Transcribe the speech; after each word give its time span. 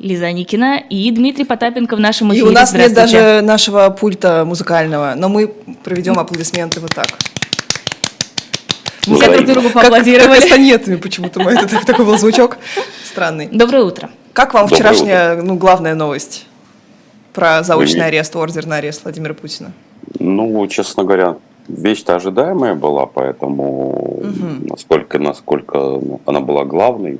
Лиза 0.00 0.26
Аникина 0.26 0.78
и 0.78 1.10
Дмитрий 1.10 1.44
Потапенко 1.44 1.94
в 1.94 2.00
нашем 2.00 2.32
эфире. 2.32 2.46
И 2.46 2.48
у 2.48 2.52
нас 2.52 2.72
нет 2.72 2.94
даже 2.94 3.42
нашего 3.42 3.90
пульта 3.90 4.44
музыкального, 4.46 5.12
но 5.14 5.28
мы 5.28 5.48
проведем 5.84 6.18
аплодисменты 6.18 6.80
вот 6.80 6.94
так. 6.94 7.08
Мы 9.06 9.18
друг 9.18 9.46
другу 9.46 9.70
поаплодировали. 9.70 10.40
Как, 10.40 10.84
как 10.84 11.02
почему-то. 11.02 11.40
Это 11.42 11.84
такой 11.84 12.06
был 12.06 12.16
звучок 12.16 12.56
странный. 13.04 13.48
Доброе 13.52 13.84
утро. 13.84 14.10
Как 14.32 14.54
вам 14.54 14.64
Доброе 14.64 14.76
вчерашняя, 14.76 15.34
утро. 15.34 15.42
ну, 15.42 15.56
главная 15.56 15.94
новость 15.94 16.46
про 17.34 17.62
заочный 17.62 18.06
арест, 18.06 18.34
ордер 18.36 18.66
на 18.66 18.76
арест 18.76 19.02
Владимира 19.04 19.34
Путина? 19.34 19.72
Ну, 20.18 20.66
честно 20.68 21.04
говоря, 21.04 21.36
вещь-то 21.68 22.14
ожидаемая 22.14 22.74
была, 22.74 23.06
поэтому 23.06 23.90
угу. 24.18 24.68
насколько, 24.68 25.18
насколько 25.18 26.00
она 26.24 26.40
была 26.40 26.64
главной, 26.64 27.18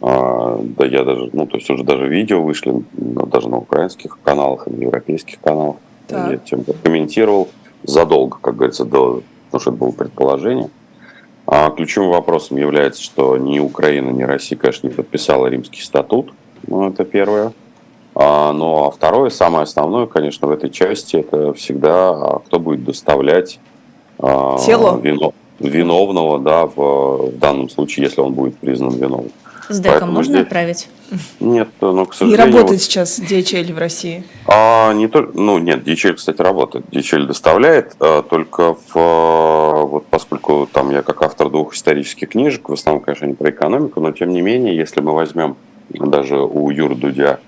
да 0.00 0.86
я 0.86 1.04
даже, 1.04 1.30
ну, 1.32 1.46
то 1.46 1.56
есть 1.56 1.68
уже 1.70 1.82
даже 1.82 2.06
видео 2.06 2.42
вышли, 2.42 2.72
даже 2.92 3.48
на 3.48 3.58
украинских 3.58 4.18
каналах 4.22 4.68
и 4.68 4.70
на 4.70 4.82
европейских 4.82 5.40
каналах. 5.40 5.76
Так. 6.06 6.30
Я 6.30 6.36
тем 6.38 6.64
комментировал 6.82 7.48
задолго, 7.82 8.38
как 8.40 8.56
говорится, 8.56 8.84
до, 8.84 9.22
потому 9.46 9.60
что 9.60 9.70
это 9.70 9.78
было 9.78 9.90
предположение. 9.90 10.70
А 11.46 11.70
ключевым 11.70 12.10
вопросом 12.10 12.58
является, 12.58 13.02
что 13.02 13.36
ни 13.38 13.58
Украина, 13.58 14.10
ни 14.10 14.22
Россия, 14.22 14.58
конечно, 14.58 14.86
не 14.86 14.92
подписала 14.92 15.46
римский 15.46 15.80
статут. 15.80 16.32
Ну, 16.66 16.88
это 16.90 17.04
первое. 17.04 17.52
А, 18.14 18.52
ну, 18.52 18.84
а 18.84 18.90
второе, 18.90 19.30
самое 19.30 19.62
основное, 19.62 20.06
конечно, 20.06 20.48
в 20.48 20.50
этой 20.50 20.70
части, 20.70 21.16
это 21.16 21.54
всегда, 21.54 22.10
а, 22.10 22.42
кто 22.44 22.58
будет 22.58 22.84
доставлять 22.84 23.60
а, 24.18 24.58
Тело? 24.58 24.98
Вино, 25.00 25.32
виновного, 25.58 26.38
да, 26.38 26.66
в, 26.66 27.30
в 27.30 27.38
данном 27.38 27.70
случае, 27.70 28.06
если 28.06 28.20
он 28.20 28.34
будет 28.34 28.58
признан 28.58 28.90
виновным. 28.90 29.32
С 29.68 29.80
деком 29.80 30.12
можно 30.12 30.32
здесь... 30.32 30.42
отправить? 30.44 30.88
Нет, 31.40 31.68
но, 31.80 32.06
к 32.06 32.14
сожалению... 32.14 32.46
Не 32.46 32.52
работает 32.52 32.80
вот... 32.80 32.82
сейчас 32.82 33.18
DHL 33.20 33.74
в 33.74 33.78
России? 33.78 34.24
А, 34.46 34.92
не 34.94 35.08
только, 35.08 35.38
ну, 35.38 35.58
нет, 35.58 35.86
DHL, 35.86 36.14
кстати, 36.14 36.40
работает. 36.40 36.86
DHL 36.86 37.26
доставляет, 37.26 37.94
а, 38.00 38.22
только 38.22 38.74
в, 38.74 38.94
вот 38.94 40.06
поскольку 40.06 40.68
там 40.72 40.90
я 40.90 41.02
как 41.02 41.22
автор 41.22 41.50
двух 41.50 41.74
исторических 41.74 42.30
книжек, 42.30 42.68
в 42.68 42.72
основном, 42.72 43.04
конечно, 43.04 43.26
не 43.26 43.34
про 43.34 43.50
экономику, 43.50 44.00
но 44.00 44.12
тем 44.12 44.30
не 44.30 44.40
менее, 44.40 44.74
если 44.74 45.00
мы 45.00 45.12
возьмем 45.12 45.56
даже 45.90 46.38
у 46.38 46.70
Юры 46.70 46.94
Дудя 46.94 47.40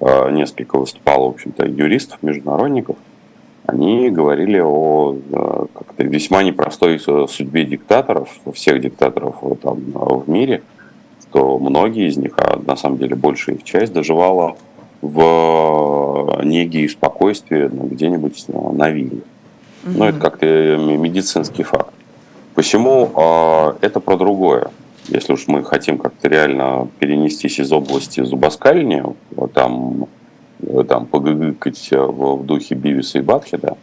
а, 0.00 0.30
несколько 0.30 0.78
выступало, 0.78 1.24
в 1.24 1.34
общем-то, 1.34 1.66
юристов, 1.66 2.22
международников, 2.22 2.96
они 3.66 4.10
говорили 4.10 4.60
о 4.60 5.16
а, 5.32 5.66
как-то 5.74 6.04
весьма 6.04 6.44
непростой 6.44 7.00
судьбе 7.00 7.64
диктаторов, 7.64 8.28
всех 8.52 8.80
диктаторов 8.80 9.36
там, 9.60 9.80
в 9.92 10.28
мире– 10.28 10.62
что 11.34 11.58
многие 11.58 12.08
из 12.08 12.16
них, 12.16 12.34
а 12.36 12.60
на 12.64 12.76
самом 12.76 12.98
деле 12.98 13.16
большая 13.16 13.56
их 13.56 13.64
часть, 13.64 13.92
доживала 13.92 14.56
в 15.02 16.40
неге 16.44 16.82
и 16.82 16.88
спокойствии 16.88 17.68
ну, 17.70 17.86
где-нибудь 17.86 18.46
на 18.48 18.88
вилле. 18.90 19.22
Угу. 19.84 19.92
Ну, 19.96 20.04
это 20.04 20.18
как-то 20.20 20.46
медицинский 20.46 21.64
факт. 21.64 21.92
Посему 22.54 23.10
э, 23.16 23.74
это 23.80 23.98
про 23.98 24.16
другое. 24.16 24.68
Если 25.08 25.32
уж 25.32 25.48
мы 25.48 25.64
хотим 25.64 25.98
как-то 25.98 26.28
реально 26.28 26.88
перенестись 27.00 27.58
из 27.58 27.72
области 27.72 28.22
зубоскальни, 28.22 29.02
там, 29.52 30.06
там 30.88 31.06
погыгыкать 31.06 31.90
в, 31.90 32.36
в 32.36 32.46
духе 32.46 32.76
Бивиса 32.76 33.18
и 33.18 33.22
Батхеда, 33.22 33.76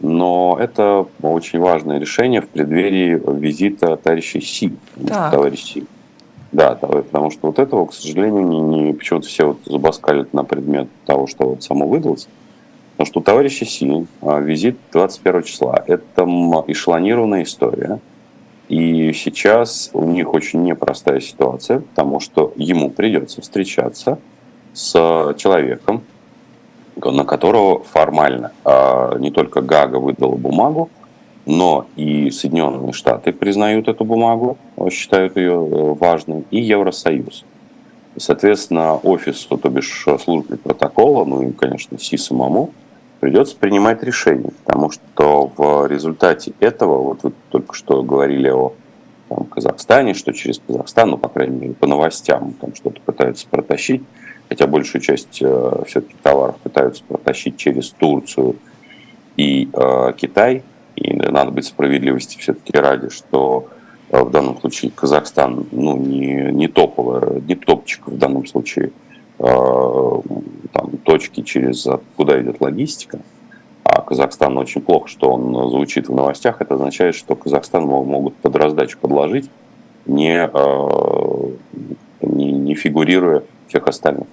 но 0.00 0.58
это 0.60 1.06
очень 1.22 1.60
важное 1.60 1.98
решение 1.98 2.42
в 2.42 2.48
преддверии 2.48 3.20
визита 3.38 3.96
товарища 3.96 4.40
Си. 4.40 4.72
Товарищ 5.08 5.62
Си. 5.64 5.86
Да, 6.52 6.74
потому 6.74 7.30
что 7.30 7.46
вот 7.46 7.58
этого, 7.58 7.86
к 7.86 7.94
сожалению, 7.94 8.42
не, 8.42 8.60
не 8.60 8.92
почему-то 8.92 9.26
все 9.28 9.48
вот 9.48 9.58
забаскалят 9.66 10.34
на 10.34 10.44
предмет 10.44 10.88
того, 11.06 11.26
что 11.26 11.50
вот 11.50 11.62
само 11.62 11.86
выдалось. 11.86 12.28
Потому 12.92 13.06
что 13.06 13.20
у 13.20 13.22
товарища 13.22 13.64
Си 13.64 14.06
а, 14.20 14.40
визит 14.40 14.76
21 14.92 15.42
числа– 15.44 15.82
это 15.86 16.24
эшелонированная 16.66 17.44
история. 17.44 18.00
И 18.68 19.12
сейчас 19.12 19.90
у 19.92 20.04
них 20.04 20.34
очень 20.34 20.62
непростая 20.62 21.20
ситуация, 21.20 21.80
потому 21.80 22.20
что 22.20 22.52
ему 22.56 22.90
придется 22.90 23.40
встречаться 23.42 24.18
с 24.74 25.34
человеком, 25.38 26.02
на 26.96 27.24
которого 27.24 27.82
формально 27.84 28.52
а, 28.64 29.16
не 29.18 29.30
только 29.30 29.60
Гага 29.60 29.96
выдала 29.96 30.34
бумагу, 30.34 30.90
но 31.46 31.86
и 31.96 32.30
Соединенные 32.30 32.92
Штаты 32.92 33.32
признают 33.32 33.88
эту 33.88 34.04
бумагу, 34.04 34.58
считают 34.90 35.36
ее 35.36 35.54
э, 35.54 35.94
важной, 35.94 36.44
и 36.50 36.60
Евросоюз. 36.60 37.44
Соответственно, 38.16 38.96
офису, 38.96 39.56
то 39.56 39.68
бишь 39.68 40.06
службе 40.22 40.56
протокола, 40.56 41.24
ну 41.24 41.42
и, 41.42 41.52
конечно, 41.52 41.98
СИ 41.98 42.16
самому, 42.16 42.70
придется 43.20 43.56
принимать 43.56 44.02
решение, 44.02 44.50
потому 44.64 44.90
что 44.90 45.52
в 45.56 45.86
результате 45.86 46.52
этого, 46.58 47.02
вот 47.02 47.22
вы 47.22 47.32
только 47.50 47.74
что 47.74 48.02
говорили 48.02 48.48
о 48.48 48.72
там, 49.28 49.44
Казахстане, 49.44 50.14
что 50.14 50.32
через 50.32 50.60
Казахстан, 50.66 51.10
ну, 51.10 51.18
по 51.18 51.28
крайней 51.28 51.56
мере, 51.56 51.74
по 51.74 51.86
новостям 51.86 52.54
там 52.60 52.74
что-то 52.74 53.00
пытаются 53.00 53.46
протащить, 53.48 54.02
хотя 54.48 54.66
большую 54.66 55.02
часть 55.02 55.38
э, 55.40 55.82
все-таки 55.86 56.16
товаров 56.22 56.56
пытаются 56.56 57.04
протащить 57.04 57.56
через 57.56 57.90
Турцию 57.90 58.56
и 59.36 59.68
э, 59.72 60.12
Китай, 60.16 60.64
и 61.00 61.14
надо 61.14 61.50
быть 61.50 61.66
справедливости 61.66 62.38
все-таки 62.38 62.76
ради, 62.76 63.08
что 63.08 63.68
э, 64.10 64.22
в 64.22 64.30
данном 64.30 64.60
случае 64.60 64.92
Казахстан 64.94 65.66
ну, 65.72 65.96
не, 65.96 66.52
не 66.52 66.68
топовая, 66.68 67.40
не 67.40 67.56
топчик 67.56 68.06
в 68.06 68.18
данном 68.18 68.46
случае 68.46 68.92
э, 69.38 69.44
там, 70.72 70.90
точки, 71.04 71.42
через 71.42 71.86
куда 72.16 72.40
идет 72.40 72.60
логистика. 72.60 73.20
А 73.82 74.02
Казахстан 74.02 74.56
очень 74.58 74.82
плохо, 74.82 75.08
что 75.08 75.32
он 75.32 75.70
звучит 75.70 76.08
в 76.08 76.14
новостях. 76.14 76.60
Это 76.60 76.74
означает, 76.74 77.14
что 77.14 77.34
Казахстан 77.34 77.84
могут 77.84 78.36
под 78.36 78.54
раздачу 78.54 78.98
подложить, 78.98 79.50
не, 80.06 80.48
э, 80.52 81.50
не, 82.20 82.52
не 82.52 82.74
фигурируя 82.74 83.42
всех 83.68 83.88
остальных. 83.88 84.26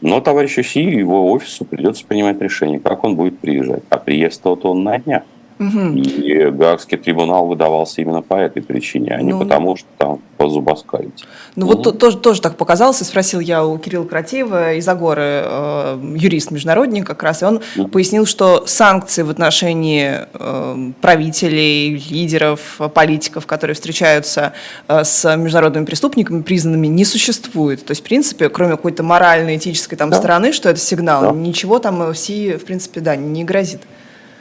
Но 0.00 0.20
товарищу 0.20 0.62
Си 0.62 0.82
и 0.82 0.98
его 0.98 1.32
офису 1.32 1.64
придется 1.64 2.06
принимать 2.06 2.40
решение, 2.40 2.78
как 2.78 3.04
он 3.04 3.16
будет 3.16 3.38
приезжать. 3.38 3.82
А 3.88 3.96
приезд-то 3.96 4.54
он 4.62 4.84
на 4.84 4.98
днях. 4.98 5.24
Угу. 5.68 5.98
И 5.98 6.50
Гаагский 6.50 6.98
трибунал 6.98 7.46
выдавался 7.46 8.00
именно 8.02 8.22
по 8.22 8.34
этой 8.34 8.62
причине, 8.62 9.14
а 9.14 9.18
ну, 9.18 9.24
не 9.24 9.32
потому, 9.32 9.76
что 9.76 9.88
там 9.98 10.20
позубоскалить. 10.36 11.24
Ну, 11.56 11.66
угу. 11.66 11.76
вот 11.76 11.98
тоже, 11.98 12.18
тоже 12.18 12.40
так 12.40 12.56
показалось, 12.56 13.00
и 13.00 13.04
спросил 13.04 13.40
я 13.40 13.64
у 13.64 13.78
Кирилла 13.78 14.04
Кратеева 14.04 14.74
из 14.74 14.88
Агоры, 14.88 15.42
э, 15.44 16.14
юрист-международник 16.16 17.06
как 17.06 17.22
раз, 17.22 17.42
и 17.42 17.46
он 17.46 17.60
угу. 17.76 17.88
пояснил, 17.88 18.26
что 18.26 18.64
санкции 18.66 19.22
в 19.22 19.30
отношении 19.30 20.20
э, 20.32 20.92
правителей, 21.00 21.96
лидеров, 22.10 22.80
политиков, 22.92 23.46
которые 23.46 23.74
встречаются 23.74 24.52
э, 24.88 25.04
с 25.04 25.36
международными 25.36 25.84
преступниками, 25.84 26.42
признанными, 26.42 26.88
не 26.88 27.04
существует. 27.04 27.84
То 27.84 27.92
есть, 27.92 28.02
в 28.02 28.04
принципе, 28.04 28.48
кроме 28.48 28.72
какой-то 28.72 29.02
моральной, 29.02 29.56
этической 29.56 29.96
там 29.96 30.10
да. 30.10 30.18
стороны, 30.18 30.52
что 30.52 30.68
это 30.68 30.80
сигнал, 30.80 31.22
да. 31.22 31.30
ничего 31.32 31.78
там 31.78 32.12
в 32.12 32.14
Си, 32.14 32.54
в 32.54 32.64
принципе, 32.64 33.00
да, 33.00 33.16
не 33.16 33.44
грозит. 33.44 33.82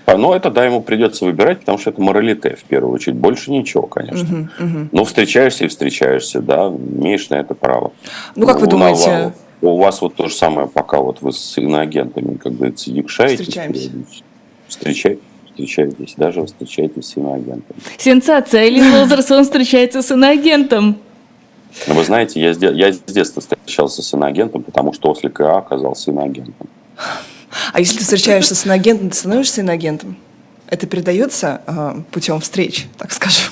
А, 0.06 0.18
но 0.18 0.36
это, 0.36 0.50
да, 0.50 0.66
ему 0.66 0.82
придется 0.82 1.26
выбирать, 1.26 1.60
потому 1.60 1.78
что 1.78 1.92
это 1.92 2.02
моралите, 2.02 2.56
в 2.56 2.64
первую 2.64 2.94
очередь. 2.94 3.16
Больше 3.16 3.52
ничего, 3.52 3.84
конечно. 3.84 4.50
Угу, 4.60 4.66
угу. 4.66 4.88
Но 4.92 5.06
встречаешься 5.06 5.66
и 5.66 5.68
встречаешься, 5.68 6.42
да, 6.42 6.68
имеешь 6.68 7.30
на 7.30 7.36
это 7.36 7.54
право. 7.54 7.94
Ну, 8.36 8.46
как 8.46 8.60
вы 8.60 8.68
думаете... 8.68 9.34
У 9.62 9.78
вас 9.78 10.02
вот 10.02 10.16
то 10.16 10.28
же 10.28 10.36
самое, 10.36 10.68
пока 10.68 11.00
вот 11.00 11.22
вы 11.22 11.32
с 11.32 11.58
иноагентами, 11.58 12.36
как 12.36 12.54
говорится, 12.54 12.92
якшаетесь. 12.92 13.48
Встречаемся. 13.48 13.92
Встречаетесь 14.68 15.22
встречаетесь, 15.54 16.16
даже 16.18 16.46
встречаетесь 16.46 17.06
с 17.06 17.18
иноагентом. 17.18 17.76
Сенсация! 17.98 18.68
Элин 18.68 18.94
Лозерсон 18.96 19.44
встречается 19.44 20.02
с 20.02 20.12
иноагентом. 20.12 20.98
Вы 21.88 22.04
знаете, 22.04 22.40
я 22.40 22.54
с, 22.54 22.62
я 22.62 22.92
с 22.92 23.00
детства 23.00 23.42
встречался 23.42 24.02
с 24.02 24.14
иноагентом, 24.14 24.64
потому 24.64 24.94
что 24.94 25.10
Ослик 25.10 25.40
ИА 25.40 25.58
оказался 25.58 26.12
иноагентом. 26.12 26.68
А 27.72 27.80
если 27.80 27.98
ты 27.98 28.04
встречаешься 28.04 28.56
с 28.56 28.66
иноагентом, 28.66 29.10
ты 29.10 29.16
становишься 29.16 29.62
иноагентом? 29.62 30.18
Это 30.68 30.88
передается 30.88 31.62
э, 31.68 32.02
путем 32.12 32.40
встреч, 32.40 32.88
так 32.98 33.12
скажем? 33.12 33.52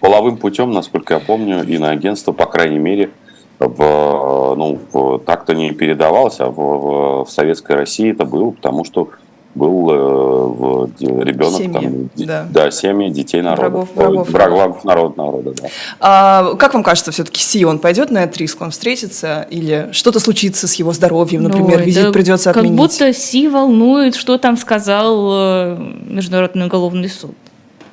Половым 0.00 0.36
путем, 0.36 0.70
насколько 0.70 1.14
я 1.14 1.20
помню, 1.20 1.64
иноагентство, 1.66 2.32
по 2.32 2.46
крайней 2.46 2.78
мере, 2.78 3.10
в, 3.58 4.54
ну, 4.56 4.78
в, 4.92 5.18
так-то 5.20 5.54
не 5.54 5.72
передавалось, 5.72 6.40
а 6.40 6.50
в, 6.50 7.24
в 7.24 7.30
Советской 7.30 7.76
России 7.76 8.12
это 8.12 8.24
было, 8.24 8.50
потому 8.50 8.84
что 8.84 9.10
был 9.56 9.90
э, 9.90 9.96
в, 9.96 10.90
ребенок, 11.00 11.56
семьи, 11.56 11.72
там, 11.72 12.10
да. 12.26 12.46
да, 12.50 12.70
семьи, 12.70 13.08
детей 13.08 13.40
народа. 13.40 13.62
Врагов, 13.62 13.88
врагов, 13.94 14.30
врагов 14.30 14.84
народа, 14.84 15.14
народа, 15.16 15.54
да. 15.62 15.68
А, 15.98 16.54
как 16.56 16.74
вам 16.74 16.82
кажется, 16.82 17.10
все-таки 17.10 17.40
Си, 17.40 17.64
он 17.64 17.78
пойдет 17.78 18.10
на 18.10 18.24
этот 18.24 18.36
риск, 18.36 18.60
он 18.60 18.70
встретится, 18.70 19.46
или 19.50 19.88
что-то 19.92 20.20
случится 20.20 20.68
с 20.68 20.74
его 20.74 20.92
здоровьем, 20.92 21.42
например, 21.42 21.78
Ой, 21.78 21.86
визит 21.86 22.12
придется 22.12 22.50
как 22.50 22.58
отменить? 22.58 22.78
Как 22.78 22.90
будто 22.90 23.12
Си 23.12 23.48
волнует, 23.48 24.14
что 24.14 24.36
там 24.38 24.56
сказал 24.56 25.30
э, 25.32 25.78
Международный 26.08 26.66
уголовный 26.66 27.08
суд. 27.08 27.34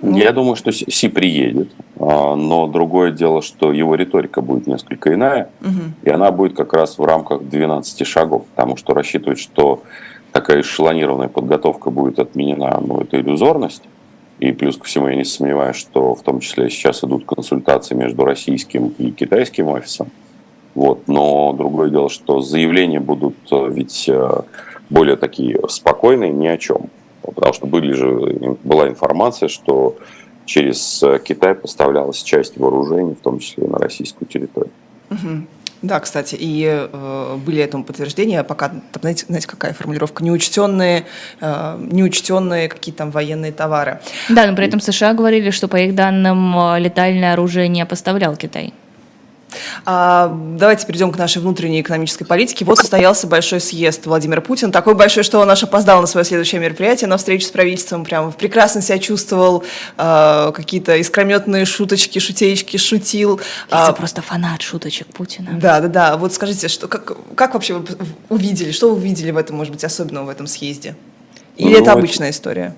Я 0.01 0.33
думаю, 0.33 0.57
что 0.57 0.73
Си 0.73 1.07
приедет, 1.07 1.69
а, 1.97 2.35
но 2.35 2.67
другое 2.67 3.11
дело, 3.11 3.41
что 3.41 3.71
его 3.71 3.95
риторика 3.95 4.41
будет 4.41 4.67
несколько 4.67 5.13
иная, 5.13 5.49
Мгм. 5.61 5.93
и 6.03 6.09
она 6.09 6.29
будет 6.31 6.57
как 6.57 6.73
раз 6.73 6.97
в 6.97 7.05
рамках 7.05 7.43
12 7.43 8.05
шагов, 8.05 8.43
потому 8.53 8.75
что 8.75 8.93
рассчитывать, 8.93 9.39
что 9.39 9.81
такая 10.33 10.61
эшелонированная 10.61 11.29
подготовка 11.29 11.89
будет 11.89 12.19
отменена, 12.19 12.81
ну, 12.85 12.99
это 12.99 13.19
иллюзорность. 13.19 13.83
И 14.39 14.51
плюс 14.51 14.75
ко 14.75 14.83
всему, 14.85 15.07
я 15.07 15.15
не 15.15 15.23
сомневаюсь, 15.23 15.77
что 15.77 16.15
в 16.15 16.21
том 16.23 16.39
числе 16.41 16.69
сейчас 16.69 17.03
идут 17.03 17.25
консультации 17.25 17.95
между 17.95 18.25
российским 18.25 18.89
и 18.97 19.11
китайским 19.11 19.67
офисом. 19.67 20.09
Вот. 20.75 21.07
Но 21.07 21.53
другое 21.53 21.89
дело, 21.89 22.09
что 22.09 22.41
заявления 22.41 22.99
будут 22.99 23.35
э, 23.51 23.69
ведь 23.69 24.09
э, 24.09 24.41
более 24.89 25.15
такие 25.15 25.59
спокойные 25.69 26.31
ни 26.31 26.47
о 26.47 26.57
чем. 26.57 26.89
Потому 27.21 27.53
что 27.53 27.67
были 27.67 27.93
же, 27.93 28.57
была 28.63 28.89
информация, 28.89 29.47
что 29.47 29.97
через 30.45 31.01
э, 31.03 31.19
Китай 31.23 31.53
поставлялась 31.55 32.21
часть 32.21 32.57
вооружений, 32.57 33.13
в 33.13 33.21
том 33.21 33.39
числе 33.39 33.65
и 33.65 33.69
на 33.69 33.77
российскую 33.77 34.27
территорию. 34.27 34.73
Мгм. 35.09 35.47
Да, 35.83 35.99
кстати, 35.99 36.35
и 36.39 36.65
э, 36.65 37.37
были 37.45 37.61
этому 37.61 37.83
подтверждения, 37.83 38.41
пока, 38.43 38.69
там, 38.69 38.81
знаете, 39.01 39.25
знаете, 39.27 39.47
какая 39.47 39.73
формулировка, 39.73 40.23
неучтенные, 40.23 41.05
э, 41.41 41.77
неучтенные 41.91 42.69
какие-то 42.69 42.99
там 42.99 43.11
военные 43.11 43.51
товары. 43.51 43.99
Да, 44.29 44.47
но 44.47 44.55
при 44.55 44.65
этом 44.65 44.79
США 44.79 45.13
говорили, 45.13 45.49
что 45.49 45.67
по 45.67 45.75
их 45.75 45.93
данным 45.93 46.57
э, 46.57 46.79
летальное 46.79 47.33
оружие 47.33 47.67
не 47.67 47.85
поставлял 47.85 48.37
Китай. 48.37 48.73
А, 49.85 50.35
давайте 50.57 50.85
перейдем 50.85 51.11
к 51.11 51.17
нашей 51.17 51.41
внутренней 51.41 51.81
экономической 51.81 52.25
политике. 52.25 52.65
Вот 52.65 52.77
состоялся 52.77 53.27
большой 53.27 53.59
съезд 53.59 54.05
Владимира 54.05 54.41
Путина. 54.41 54.71
Такой 54.71 54.95
большой, 54.95 55.23
что 55.23 55.39
он 55.39 55.49
аж 55.49 55.63
опоздал 55.63 56.01
на 56.01 56.07
свое 56.07 56.25
следующее 56.25 56.61
мероприятие, 56.61 57.07
на 57.07 57.17
встречу 57.17 57.45
с 57.47 57.49
правительством. 57.51 58.03
Прям 58.05 58.31
прекрасно 58.31 58.81
себя 58.81 58.99
чувствовал, 58.99 59.63
а, 59.97 60.51
какие-то 60.51 60.95
искрометные 60.97 61.65
шуточки, 61.65 62.19
шутеечки 62.19 62.77
шутил. 62.77 63.39
Это 63.67 63.87
А, 63.87 63.93
просто 63.93 64.21
фанат 64.21 64.61
шуточек 64.61 65.07
Путина. 65.07 65.51
да, 65.59 65.79
да, 65.81 65.87
да. 65.87 66.17
Вот 66.17 66.33
скажите, 66.33 66.67
что, 66.67 66.87
как, 66.87 67.13
как 67.35 67.53
вообще 67.53 67.75
вы 67.75 67.85
увидели, 68.29 68.71
что 68.71 68.89
вы 68.89 68.95
увидели 68.95 69.31
в 69.31 69.37
этом, 69.37 69.55
может 69.57 69.73
быть, 69.73 69.83
особенного 69.83 70.25
в 70.25 70.29
этом 70.29 70.47
съезде? 70.47 70.95
Или 71.57 71.73
Ну, 71.75 71.81
это- 71.81 71.91
обычная 71.93 72.31
история? 72.31 72.75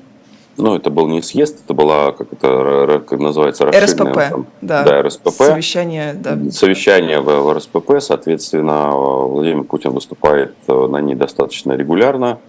Ну, 0.57 0.75
это 0.75 0.90
был 0.90 1.07
не 1.07 1.22
съезд, 1.22 1.62
это 1.66 1.74
была, 1.74 2.13
как 2.13 2.31
это 2.31 3.04
как 3.06 3.19
называется, 3.19 3.66
РСПП, 3.66 4.13
там, 4.13 4.48
да. 4.62 4.84
да, 4.84 5.04
РСПП. 5.04 5.31
Совещание, 5.31 6.13
да. 6.13 6.38
Совещание 6.52 7.19
в, 7.19 7.54
РСПП, 7.54 8.00
соответственно, 8.00 8.92
Владимир 8.92 9.63
Путин 9.66 9.92
выступает 9.92 10.54
э, 10.68 10.88
на 10.88 11.02
ней 11.02 11.16
достаточно 11.16 11.74
регулярно. 11.74 12.40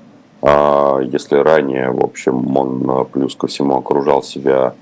А, 0.40 1.00
Если 1.00 1.36
ранее, 1.36 1.90
в 1.90 2.04
общем, 2.04 2.56
он 2.56 2.88
э, 2.88 3.04
плюс 3.12 3.34
ко 3.34 3.48
всему 3.48 3.76
окружал 3.76 4.22
себя 4.22 4.74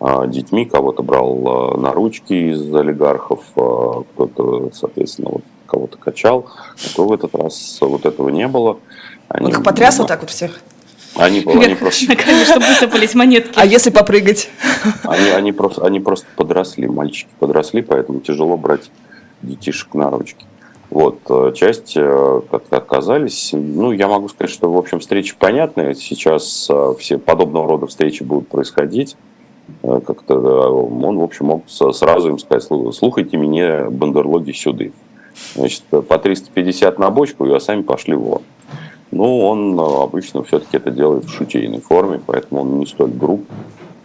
а, 0.00 0.26
детьми, 0.26 0.64
кого-то 0.64 1.04
брал 1.04 1.74
э, 1.76 1.78
на 1.78 1.92
ручки 1.92 2.32
из 2.32 2.74
олигархов, 2.74 3.40
кто-то, 3.52 4.70
соответственно, 4.72 5.30
вот 5.30 5.42
кого-то 5.66 5.98
качал, 5.98 6.46
то 6.96 7.06
в 7.06 7.12
этот 7.12 7.34
раз 7.36 7.78
вот 7.80 8.04
этого 8.06 8.28
не 8.28 8.48
было. 8.48 8.70
Он 8.70 8.78
Они- 9.28 9.50
их 9.50 9.62
потряс 9.62 9.98
вот 9.98 10.08
так 10.08 10.20
вот 10.20 10.30
всех. 10.30 10.60
Они, 11.16 11.40
они 11.64 11.74
просто 11.74 12.06
чтобы 12.44 12.66
высыпались 12.66 13.14
монетки. 13.14 13.52
А 13.56 13.66
если 13.66 13.90
попрыгать? 13.90 14.48
Они, 15.04 15.28
они, 15.30 15.52
просто, 15.52 15.84
они 15.84 16.00
просто 16.00 16.26
подросли, 16.36 16.86
мальчики 16.88 17.28
подросли, 17.38 17.82
поэтому 17.82 18.20
тяжело 18.20 18.56
брать 18.56 18.90
детишек 19.42 19.94
на 19.94 20.10
ручки. 20.10 20.44
Вот, 20.90 21.20
э, 21.30 21.52
часть 21.54 21.94
э, 21.96 22.40
как-то 22.50 22.76
отказались. 22.76 23.50
Ну, 23.52 23.92
я 23.92 24.08
могу 24.08 24.28
сказать, 24.28 24.50
что, 24.52 24.70
в 24.70 24.76
общем, 24.76 25.00
встречи 25.00 25.34
понятные. 25.38 25.94
Сейчас 25.94 26.66
э, 26.70 26.94
все 26.98 27.18
подобного 27.18 27.66
рода 27.66 27.86
встречи 27.86 28.22
будут 28.22 28.48
происходить. 28.48 29.16
Как-то 29.82 30.34
он, 30.36 31.18
в 31.18 31.22
общем, 31.22 31.46
мог 31.46 31.64
с- 31.66 31.92
сразу 31.92 32.28
им 32.28 32.38
сказать, 32.38 32.64
«Слу- 32.68 32.92
слухайте 32.92 33.36
меня, 33.38 33.86
бандерлоги, 33.90 34.52
сюды. 34.52 34.92
Значит, 35.54 35.82
по 35.84 36.18
350 36.18 36.98
на 36.98 37.10
бочку, 37.10 37.50
а 37.54 37.58
сами 37.60 37.80
пошли 37.82 38.14
вон. 38.14 38.42
Ну, 39.12 39.40
он 39.46 39.78
э, 39.78 40.02
обычно 40.02 40.42
все-таки 40.42 40.78
это 40.78 40.90
делает 40.90 41.26
в 41.26 41.30
шутейной 41.34 41.80
форме, 41.80 42.20
поэтому 42.26 42.62
он 42.62 42.78
не 42.78 42.86
столь 42.86 43.10
груб. 43.10 43.44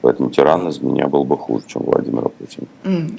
Поэтому 0.01 0.29
тиран 0.29 0.67
из 0.67 0.79
меня 0.79 1.07
был 1.07 1.23
бы 1.23 1.37
хуже, 1.37 1.63
чем 1.67 1.81
Владимир 1.83 2.29
Путин. 2.29 2.67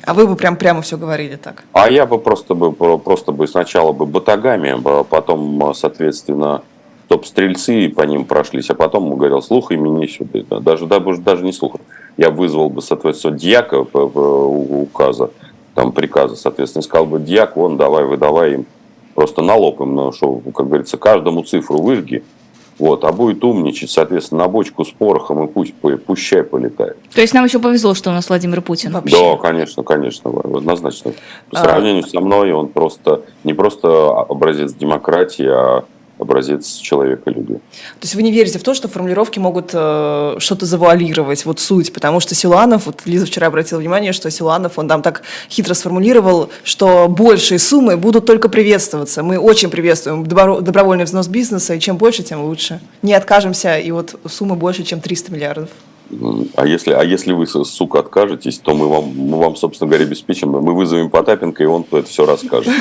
А 0.05 0.15
вы 0.15 0.27
бы 0.29 0.37
прям 0.37 0.57
прямо 0.57 0.81
все 0.83 0.97
говорили 0.97 1.37
так. 1.37 1.65
А 1.73 1.91
я 1.91 2.07
бы 2.07 2.19
просто 2.19 2.55
бы 2.55 2.73
про- 2.73 2.99
просто 2.99 3.33
бы 3.33 3.47
сначала 3.49 3.93
бы 3.93 4.07
батагами, 4.07 4.77
а 4.85 5.03
потом, 5.03 5.75
соответственно, 5.75 6.63
топ-стрельцы 7.09 7.89
по 7.89 8.03
ним 8.03 8.25
прошлись, 8.27 8.71
а 8.71 8.75
потом 8.75 9.11
говорил, 9.17 9.43
слухай 9.43 9.77
меня 9.77 10.07
сюда. 10.07 10.41
Да, 10.49 10.61
Даже, 10.61 10.87
даже, 10.87 11.21
даже 11.21 11.43
не 11.45 11.53
слухай. 11.53 11.81
Я 12.17 12.31
вызвал 12.31 12.71
бы, 12.71 12.81
соответственно, 12.81 13.37
дьяка 13.37 13.81
у- 13.81 14.83
указа, 14.83 15.31
там 15.75 15.93
приказа, 15.93 16.37
соответственно, 16.37 16.83
сказал 16.83 17.07
бы, 17.07 17.19
дьяк, 17.19 17.57
вон, 17.57 17.77
давай, 17.77 18.05
выдавай 18.05 18.55
им 18.55 18.67
просто 19.19 19.43
на 19.43 19.57
лоб 19.57 19.81
им, 19.81 20.13
что, 20.13 20.41
как 20.55 20.69
говорится, 20.69 20.97
каждому 20.97 21.43
цифру 21.43 21.83
выжги, 21.83 22.23
вот, 22.79 23.03
а 23.03 23.11
будет 23.11 23.43
умничать, 23.43 23.91
соответственно, 23.91 24.43
на 24.43 24.49
бочку 24.49 24.85
с 24.85 24.91
порохом 24.91 25.45
и 25.45 25.49
пусть, 25.49 25.75
пусть 26.07 26.23
чай 26.23 26.45
полетает. 26.45 26.97
То 27.13 27.21
есть 27.21 27.35
нам 27.35 27.45
еще 27.45 27.59
повезло, 27.59 27.95
что 27.95 28.11
у 28.11 28.13
нас 28.13 28.29
Владимир 28.29 28.63
Путин. 28.63 28.93
Вообще. 28.93 29.17
Да, 29.19 29.37
конечно, 29.39 29.83
конечно, 29.83 30.31
однозначно. 30.31 31.15
По 31.51 31.59
А. 31.59 31.63
сравнению 31.65 32.05
со 32.05 32.21
мной 32.21 32.53
он 32.53 32.69
просто 32.69 33.23
не 33.43 33.55
просто 33.55 33.89
образец 34.21 34.73
демократии, 34.75 35.49
а 35.49 35.85
образец 36.29 36.77
человеколюбия. 36.77 37.59
То 37.59 38.03
есть 38.03 38.15
вы 38.15 38.23
не 38.23 38.31
верите 38.31 38.59
в 38.59 38.63
то, 38.63 38.75
что 38.75 38.89
формулировки 38.89 39.39
могут 39.39 39.71
э, 39.73 40.37
что-то 40.39 40.67
завуалировать, 40.67 41.45
вот 41.47 41.59
суть, 41.59 41.93
потому 41.93 42.21
что 42.21 42.35
Силуанов, 42.35 42.87
вот 42.87 43.03
Лиза 43.07 43.27
вчера 43.27 43.47
обратила 43.47 43.79
внимание, 43.79 44.13
что 44.13 44.31
Силуанов, 44.31 44.79
он 44.79 44.89
там 44.89 45.03
так 45.03 45.23
хитро 45.49 45.75
сформулировал, 45.75 46.51
что 46.65 47.09
большие 47.09 47.59
суммы 47.59 47.97
будут 47.97 48.27
только 48.27 48.49
приветствоваться. 48.49 49.23
Мы 49.23 49.39
очень 49.39 49.71
приветствуем 49.71 50.25
добро- 50.25 50.61
добровольный 50.61 51.05
взнос 51.05 51.29
бизнеса, 51.29 51.75
и 51.75 51.81
чем 51.81 51.97
больше, 51.97 52.23
тем 52.23 52.43
лучше. 52.45 52.81
Не 53.03 53.15
откажемся, 53.15 53.79
и 53.79 53.91
вот 53.91 54.15
суммы 54.29 54.55
больше, 54.55 54.83
чем 54.85 55.01
300 55.01 55.33
миллиардов. 55.33 55.71
А 56.57 56.67
если, 56.67 56.93
а 56.93 57.03
если 57.05 57.33
вы, 57.33 57.47
сука, 57.47 57.99
откажетесь, 57.99 58.59
то 58.59 58.75
мы 58.75 58.89
вам, 58.89 59.13
мы 59.15 59.39
вам, 59.39 59.57
собственно 59.57 59.89
говоря, 59.91 60.07
обеспечим. 60.07 60.51
Мы 60.51 60.75
вызовем 60.75 61.11
Потапенко, 61.11 61.63
и 61.63 61.67
он 61.67 61.85
это 61.91 62.09
все 62.09 62.25
расскажет. 62.25 62.73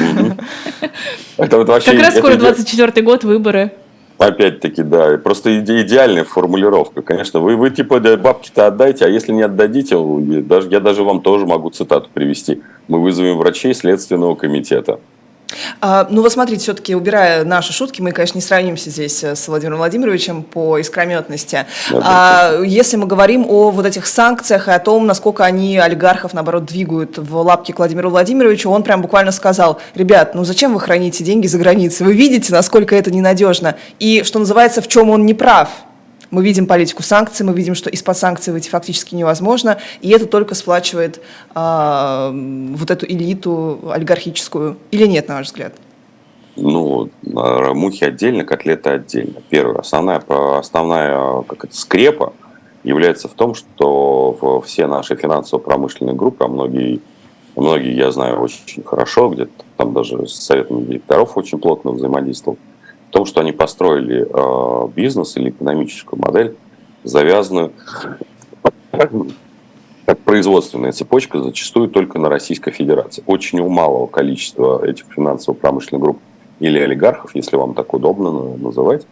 Это 1.38 1.58
вот 1.58 1.68
вообще... 1.68 1.92
Как 1.92 2.02
раз 2.02 2.18
скоро 2.18 2.34
иде- 2.34 2.40
24 2.40 3.06
год, 3.06 3.24
выборы. 3.24 3.72
Опять-таки, 4.18 4.82
да, 4.82 5.18
просто 5.18 5.60
иде- 5.60 5.82
идеальная 5.84 6.24
формулировка, 6.24 7.02
конечно. 7.02 7.40
Вы, 7.40 7.56
вы 7.56 7.70
типа 7.70 8.00
бабки-то 8.00 8.68
отдайте, 8.68 9.06
а 9.06 9.10
если 9.10 9.34
не 9.34 9.44
отдадите, 9.44 9.96
даже, 10.42 10.70
я 10.70 10.80
даже 10.80 11.04
вам 11.04 11.22
тоже 11.22 11.46
могу 11.46 11.70
цитату 11.70 12.10
привести. 12.12 12.62
Мы 12.88 13.02
вызовем 13.02 13.38
врачей 13.38 13.76
Следственного 13.76 14.36
комитета. 14.36 15.00
А, 15.82 16.08
ну 16.10 16.22
вот 16.22 16.32
смотрите, 16.32 16.62
все-таки 16.62 16.96
убирая 16.96 17.44
наши 17.44 17.74
шутки, 17.74 18.02
мы, 18.02 18.12
конечно, 18.12 18.38
не 18.38 18.42
сравнимся 18.42 18.90
здесь 18.90 19.24
э, 19.24 19.36
с 19.36 19.48
Владимиром 19.48 19.78
Владимировичем 19.78 20.44
по 20.44 20.78
искрометности. 20.78 21.66
Да, 21.92 22.02
А, 22.04 22.62
если 22.64 22.98
мы 22.98 23.08
говорим 23.08 23.46
о 23.48 23.72
вот 23.72 23.86
этих 23.86 24.08
санкциях 24.08 24.68
и 24.68 24.72
о 24.72 24.80
том, 24.80 25.08
насколько 25.08 25.46
они 25.46 25.78
олигархов, 25.78 26.34
наоборот, 26.34 26.66
двигают 26.66 27.18
в 27.18 27.36
лапки 27.38 27.72
к 27.72 27.78
Владимиру 27.78 28.10
Владимировичу, 28.10 28.70
он 28.70 28.84
прям 28.84 29.02
буквально 29.02 29.32
сказал, 29.32 29.80
ребят, 29.96 30.36
ну 30.36 30.44
зачем 30.44 30.74
вы 30.74 30.80
храните 30.80 31.24
деньги 31.24 31.48
за 31.48 31.58
границей? 31.58 32.06
Вы 32.06 32.14
видите, 32.14 32.52
насколько 32.54 32.96
это 32.96 33.12
ненадежно? 33.12 33.76
И, 34.00 34.24
что 34.24 34.40
называется, 34.40 34.82
в 34.82 34.88
чем 34.88 35.10
он 35.10 35.26
не 35.26 35.34
прав? 35.34 35.70
Мы 36.30 36.44
видим 36.44 36.68
политику 36.68 37.04
санкций, 37.04 37.46
мы 37.46 37.54
видим, 37.54 37.74
что 37.74 37.90
из-под 37.90 38.18
санкций 38.18 38.52
выйти 38.52 38.70
фактически 38.70 39.16
невозможно, 39.16 39.78
и 40.02 40.10
это 40.10 40.26
только 40.26 40.56
сплачивает 40.56 41.22
а, 41.56 42.32
вот 42.34 42.92
эту 42.92 43.06
элиту 43.06 43.80
олигархическую. 43.92 44.78
Или 44.92 45.08
нет, 45.08 45.28
на 45.28 45.36
ваш 45.36 45.48
взгляд? 45.48 45.74
Ну, 46.58 47.10
мухи 47.24 48.04
отдельно, 48.04 48.44
котлеты 48.44 48.90
отдельно. 48.90 49.42
Первое, 49.50 49.80
основная, 49.80 50.22
основная 50.58 51.44
как 51.44 51.66
это, 51.66 51.76
скрепа 51.76 52.34
является 52.84 53.28
в 53.28 53.34
том, 53.34 53.54
что 53.54 54.62
все 54.66 54.88
наши 54.88 55.16
финансово-промышленные 55.16 56.16
группы, 56.16 56.46
а 56.46 56.48
многие, 56.48 57.02
многие 57.56 57.96
я 57.96 58.12
знаю 58.12 58.42
очень 58.42 58.84
хорошо, 58.84 59.30
где-то 59.30 59.52
там 59.78 59.94
даже 59.94 60.28
с 60.28 60.34
советами 60.34 60.84
директоров 60.84 61.38
очень 61.38 61.60
плотно 61.60 61.92
взаимодействовал, 61.92 62.58
том, 63.18 63.26
что 63.26 63.42
они 63.42 63.52
построили 63.52 64.28
э, 64.30 64.88
бизнес 64.96 65.38
или 65.38 65.50
экономическую 65.50 66.22
модель, 66.22 66.56
завязанную 67.04 67.72
как 68.92 70.20
производственная 70.24 70.92
цепочка 70.92 71.42
зачастую 71.42 71.90
только 71.90 72.20
на 72.20 72.30
Российской 72.30 72.70
Федерации. 72.70 73.24
Очень 73.26 73.60
у 73.60 73.70
малого 73.70 74.06
количества 74.06 74.86
этих 74.86 75.06
финансово-промышленных 75.16 76.02
групп 76.02 76.20
или 76.60 76.78
олигархов, 76.78 77.32
если 77.34 77.56
вам 77.56 77.74
так 77.74 77.92
удобно 77.96 78.56
называть, 78.56 79.08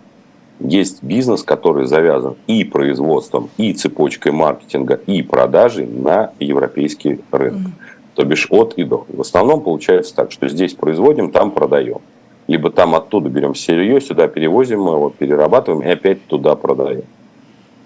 есть 0.60 1.02
бизнес, 1.02 1.42
который 1.42 1.88
завязан 1.88 2.36
и 2.46 2.64
производством, 2.64 3.50
и 3.58 3.74
цепочкой 3.74 4.34
маркетинга, 4.34 5.02
и 5.08 5.24
продажей 5.24 5.88
на 5.88 6.32
европейский 6.40 7.22
рынок. 7.32 7.72
То 8.14 8.24
бишь 8.24 8.48
от 8.52 8.76
и 8.78 8.84
до. 8.84 9.06
В 9.10 9.22
основном 9.22 9.62
получается 9.62 10.16
так, 10.16 10.32
что 10.32 10.48
здесь 10.48 10.76
производим, 10.76 11.32
там 11.32 11.50
продаем. 11.50 12.02
Либо 12.48 12.70
там 12.70 12.94
оттуда 12.96 13.30
берем 13.30 13.56
сырье, 13.56 14.00
сюда 14.02 14.28
перевозим, 14.28 14.82
его 14.82 15.10
перерабатываем 15.10 15.82
и 15.82 15.90
опять 15.90 16.26
туда 16.28 16.56
продаем. 16.56 17.06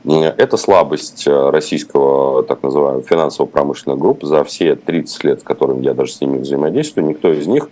Это 0.05 0.57
слабость 0.57 1.27
э, 1.27 1.49
российского, 1.49 2.43
так 2.43 2.63
называемого, 2.63 3.03
финансово-промышленных 3.03 3.99
групп. 3.99 4.23
За 4.23 4.43
все 4.45 4.75
30 4.75 5.23
лет, 5.25 5.41
с 5.41 5.43
которыми 5.43 5.83
я 5.83 5.93
даже 5.93 6.13
с 6.13 6.21
ними 6.21 6.37
взаимодействую, 6.37 7.07
никто 7.07 7.31
из 7.33 7.47
них 7.47 7.69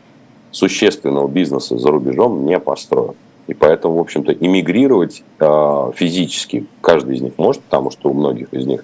существенного 0.51 1.27
бизнеса 1.27 1.77
за 1.77 1.89
рубежом 1.89 2.46
не 2.46 2.60
построил. 2.60 3.15
И 3.48 3.53
поэтому, 3.53 3.96
в 3.96 4.00
общем-то, 4.00 4.34
иммигрировать 4.34 5.24
э, 5.39 5.91
физически 5.96 6.65
каждый 6.82 7.15
из 7.15 7.22
них 7.22 7.34
может, 7.38 7.62
потому 7.63 7.91
что 7.91 8.10
у 8.10 8.13
многих 8.13 8.53
из 8.53 8.65
них 8.65 8.84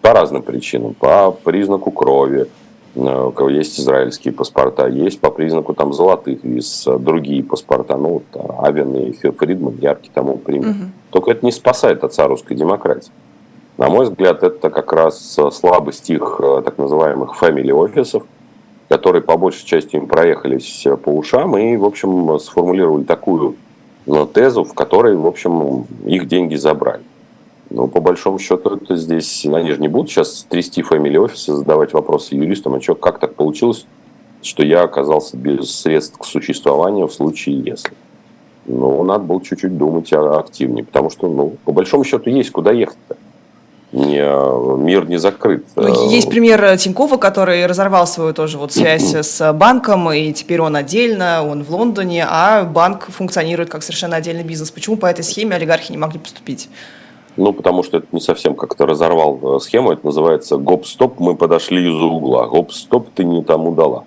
по 0.00 0.12
разным 0.12 0.42
причинам, 0.42 0.94
по 0.94 1.30
признаку 1.30 1.92
крови, 1.92 2.42
э, 2.42 2.46
у 2.94 3.30
кого 3.30 3.48
есть 3.48 3.80
израильские 3.80 4.34
паспорта, 4.34 4.86
есть 4.86 5.20
по 5.20 5.30
признаку 5.30 5.74
там 5.74 5.92
золотых 5.92 6.44
виз, 6.44 6.86
другие 6.98 7.42
паспорта, 7.42 7.96
ну, 7.96 8.22
вот, 8.32 8.56
Авен 8.58 8.94
и 8.94 9.12
Фридман, 9.12 9.78
яркий 9.80 10.10
тому 10.12 10.36
пример. 10.36 10.70
Угу. 10.70 10.78
Только 11.10 11.30
это 11.30 11.46
не 11.46 11.52
спасает 11.52 12.04
отца 12.04 12.26
русской 12.26 12.54
демократии. 12.54 13.10
На 13.78 13.88
мой 13.88 14.04
взгляд, 14.04 14.42
это 14.42 14.68
как 14.68 14.92
раз 14.92 15.38
слабость 15.52 16.10
их 16.10 16.40
э, 16.42 16.62
так 16.64 16.76
называемых 16.76 17.34
family 17.40 17.72
офисов, 17.72 18.24
которые 18.88 19.22
по 19.22 19.38
большей 19.38 19.64
части 19.64 19.96
им 19.96 20.06
проехались 20.06 20.86
по 21.02 21.08
ушам 21.08 21.56
и, 21.56 21.76
в 21.76 21.84
общем, 21.86 22.38
сформулировали 22.38 23.04
такую 23.04 23.56
ну, 24.04 24.26
тезу, 24.26 24.64
в 24.64 24.74
которой, 24.74 25.16
в 25.16 25.26
общем, 25.26 25.86
их 26.04 26.28
деньги 26.28 26.56
забрали. 26.56 27.02
Но 27.72 27.86
по 27.86 28.00
большому 28.00 28.38
счету 28.38 28.76
это 28.76 28.96
здесь, 28.96 29.46
они 29.46 29.72
же 29.72 29.80
не 29.80 29.88
будут 29.88 30.10
сейчас 30.10 30.46
трясти 30.48 30.82
фамилии 30.82 31.16
офиса, 31.16 31.56
задавать 31.56 31.94
вопросы 31.94 32.34
юристам, 32.34 32.74
а 32.74 32.80
что, 32.80 32.94
как 32.94 33.18
так 33.18 33.34
получилось, 33.34 33.86
что 34.42 34.62
я 34.62 34.82
оказался 34.82 35.36
без 35.36 35.74
средств 35.74 36.18
к 36.18 36.24
существованию 36.26 37.06
в 37.06 37.14
случае 37.14 37.60
если. 37.60 37.92
Ну, 38.66 39.02
надо 39.04 39.24
было 39.24 39.42
чуть-чуть 39.42 39.76
думать 39.76 40.12
активнее, 40.12 40.84
потому 40.84 41.10
что, 41.10 41.28
ну, 41.28 41.56
по 41.64 41.72
большому 41.72 42.04
счету 42.04 42.28
есть 42.30 42.50
куда 42.50 42.72
ехать-то 42.72 43.16
не, 43.92 44.78
мир 44.78 45.08
не 45.08 45.18
закрыт. 45.18 45.64
Ну, 45.76 46.10
есть 46.10 46.30
пример 46.30 46.76
Тинькова, 46.78 47.18
который 47.18 47.66
разорвал 47.66 48.06
свою 48.06 48.32
тоже 48.32 48.58
вот 48.58 48.72
связь 48.72 49.14
с 49.26 49.52
банком, 49.52 50.10
и 50.12 50.32
теперь 50.32 50.60
он 50.60 50.76
отдельно, 50.76 51.46
он 51.46 51.62
в 51.62 51.70
Лондоне, 51.70 52.26
а 52.28 52.64
банк 52.64 53.08
функционирует 53.10 53.70
как 53.70 53.82
совершенно 53.82 54.16
отдельный 54.16 54.44
бизнес. 54.44 54.70
Почему 54.70 54.96
по 54.96 55.06
этой 55.06 55.22
схеме 55.22 55.56
олигархи 55.56 55.92
не 55.92 55.98
могли 55.98 56.18
поступить? 56.18 56.68
Ну, 57.36 57.52
потому 57.52 57.82
что 57.82 57.98
это 57.98 58.06
не 58.12 58.20
совсем 58.20 58.54
как-то 58.54 58.84
разорвал 58.84 59.56
э, 59.56 59.60
схему, 59.60 59.92
это 59.92 60.04
называется 60.04 60.58
гоп-стоп, 60.58 61.18
мы 61.18 61.34
подошли 61.34 61.88
из-за 61.88 62.04
угла, 62.04 62.46
гоп-стоп 62.46 63.08
ты 63.14 63.24
не 63.24 63.42
тому 63.42 63.74
дала. 63.74 64.04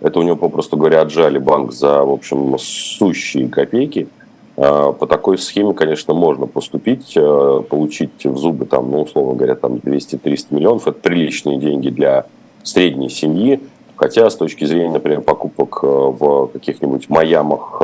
Это 0.00 0.20
у 0.20 0.22
него, 0.22 0.36
попросту 0.36 0.76
говоря, 0.76 1.00
отжали 1.00 1.38
банк 1.38 1.72
за, 1.72 2.04
в 2.04 2.10
общем, 2.10 2.56
сущие 2.58 3.48
копейки, 3.48 4.08
а, 4.56 4.92
по 4.92 5.06
такой 5.06 5.38
схеме, 5.38 5.74
конечно, 5.74 6.14
можно 6.14 6.46
поступить, 6.46 7.12
э, 7.16 7.62
получить 7.68 8.24
в 8.24 8.36
зубы, 8.36 8.66
там, 8.66 8.90
ну, 8.90 9.02
условно 9.02 9.34
говоря, 9.34 9.54
там 9.54 9.76
200-300 9.76 10.54
миллионов. 10.54 10.86
Это 10.86 10.98
приличные 10.98 11.58
деньги 11.58 11.90
для 11.90 12.26
средней 12.62 13.10
семьи. 13.10 13.60
Хотя 13.96 14.28
с 14.28 14.36
точки 14.36 14.64
зрения, 14.64 14.90
например, 14.90 15.22
покупок 15.22 15.80
э, 15.82 15.86
в 15.86 16.48
каких-нибудь 16.48 17.08
Майамах, 17.08 17.82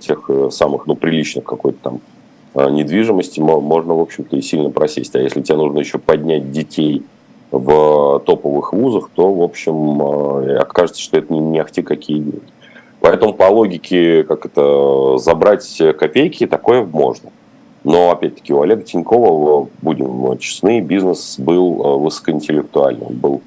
тех 0.00 0.30
самых, 0.50 0.86
ну, 0.86 0.96
приличных 0.96 1.44
какой-то 1.44 1.78
там 1.82 2.00
недвижимости, 2.54 3.40
можно, 3.40 3.94
в 3.94 4.00
общем-то, 4.00 4.36
и 4.36 4.42
сильно 4.42 4.70
просесть. 4.70 5.14
А 5.16 5.20
если 5.20 5.42
тебе 5.42 5.56
нужно 5.56 5.78
еще 5.80 5.98
поднять 5.98 6.52
детей 6.52 7.02
в 7.50 8.20
топовых 8.26 8.72
вузах, 8.72 9.10
то, 9.14 9.32
в 9.32 9.42
общем, 9.42 10.00
окажется, 10.60 11.00
что 11.00 11.18
это 11.18 11.32
не 11.32 11.58
ахти 11.58 11.82
какие 11.82 12.18
деньги. 12.18 12.42
Поэтому 13.00 13.34
по 13.34 13.44
логике, 13.44 14.24
как 14.24 14.46
это, 14.46 15.18
забрать 15.18 15.82
копейки, 15.98 16.46
такое 16.46 16.84
можно. 16.84 17.30
Но, 17.84 18.10
опять-таки, 18.10 18.54
у 18.54 18.62
Олега 18.62 18.82
Тинькова, 18.82 19.68
будем 19.82 20.38
честны, 20.38 20.80
бизнес 20.80 21.38
был 21.38 21.84
э, 21.84 21.98
высокоинтеллектуальным. 21.98 23.12
Был 23.12 23.42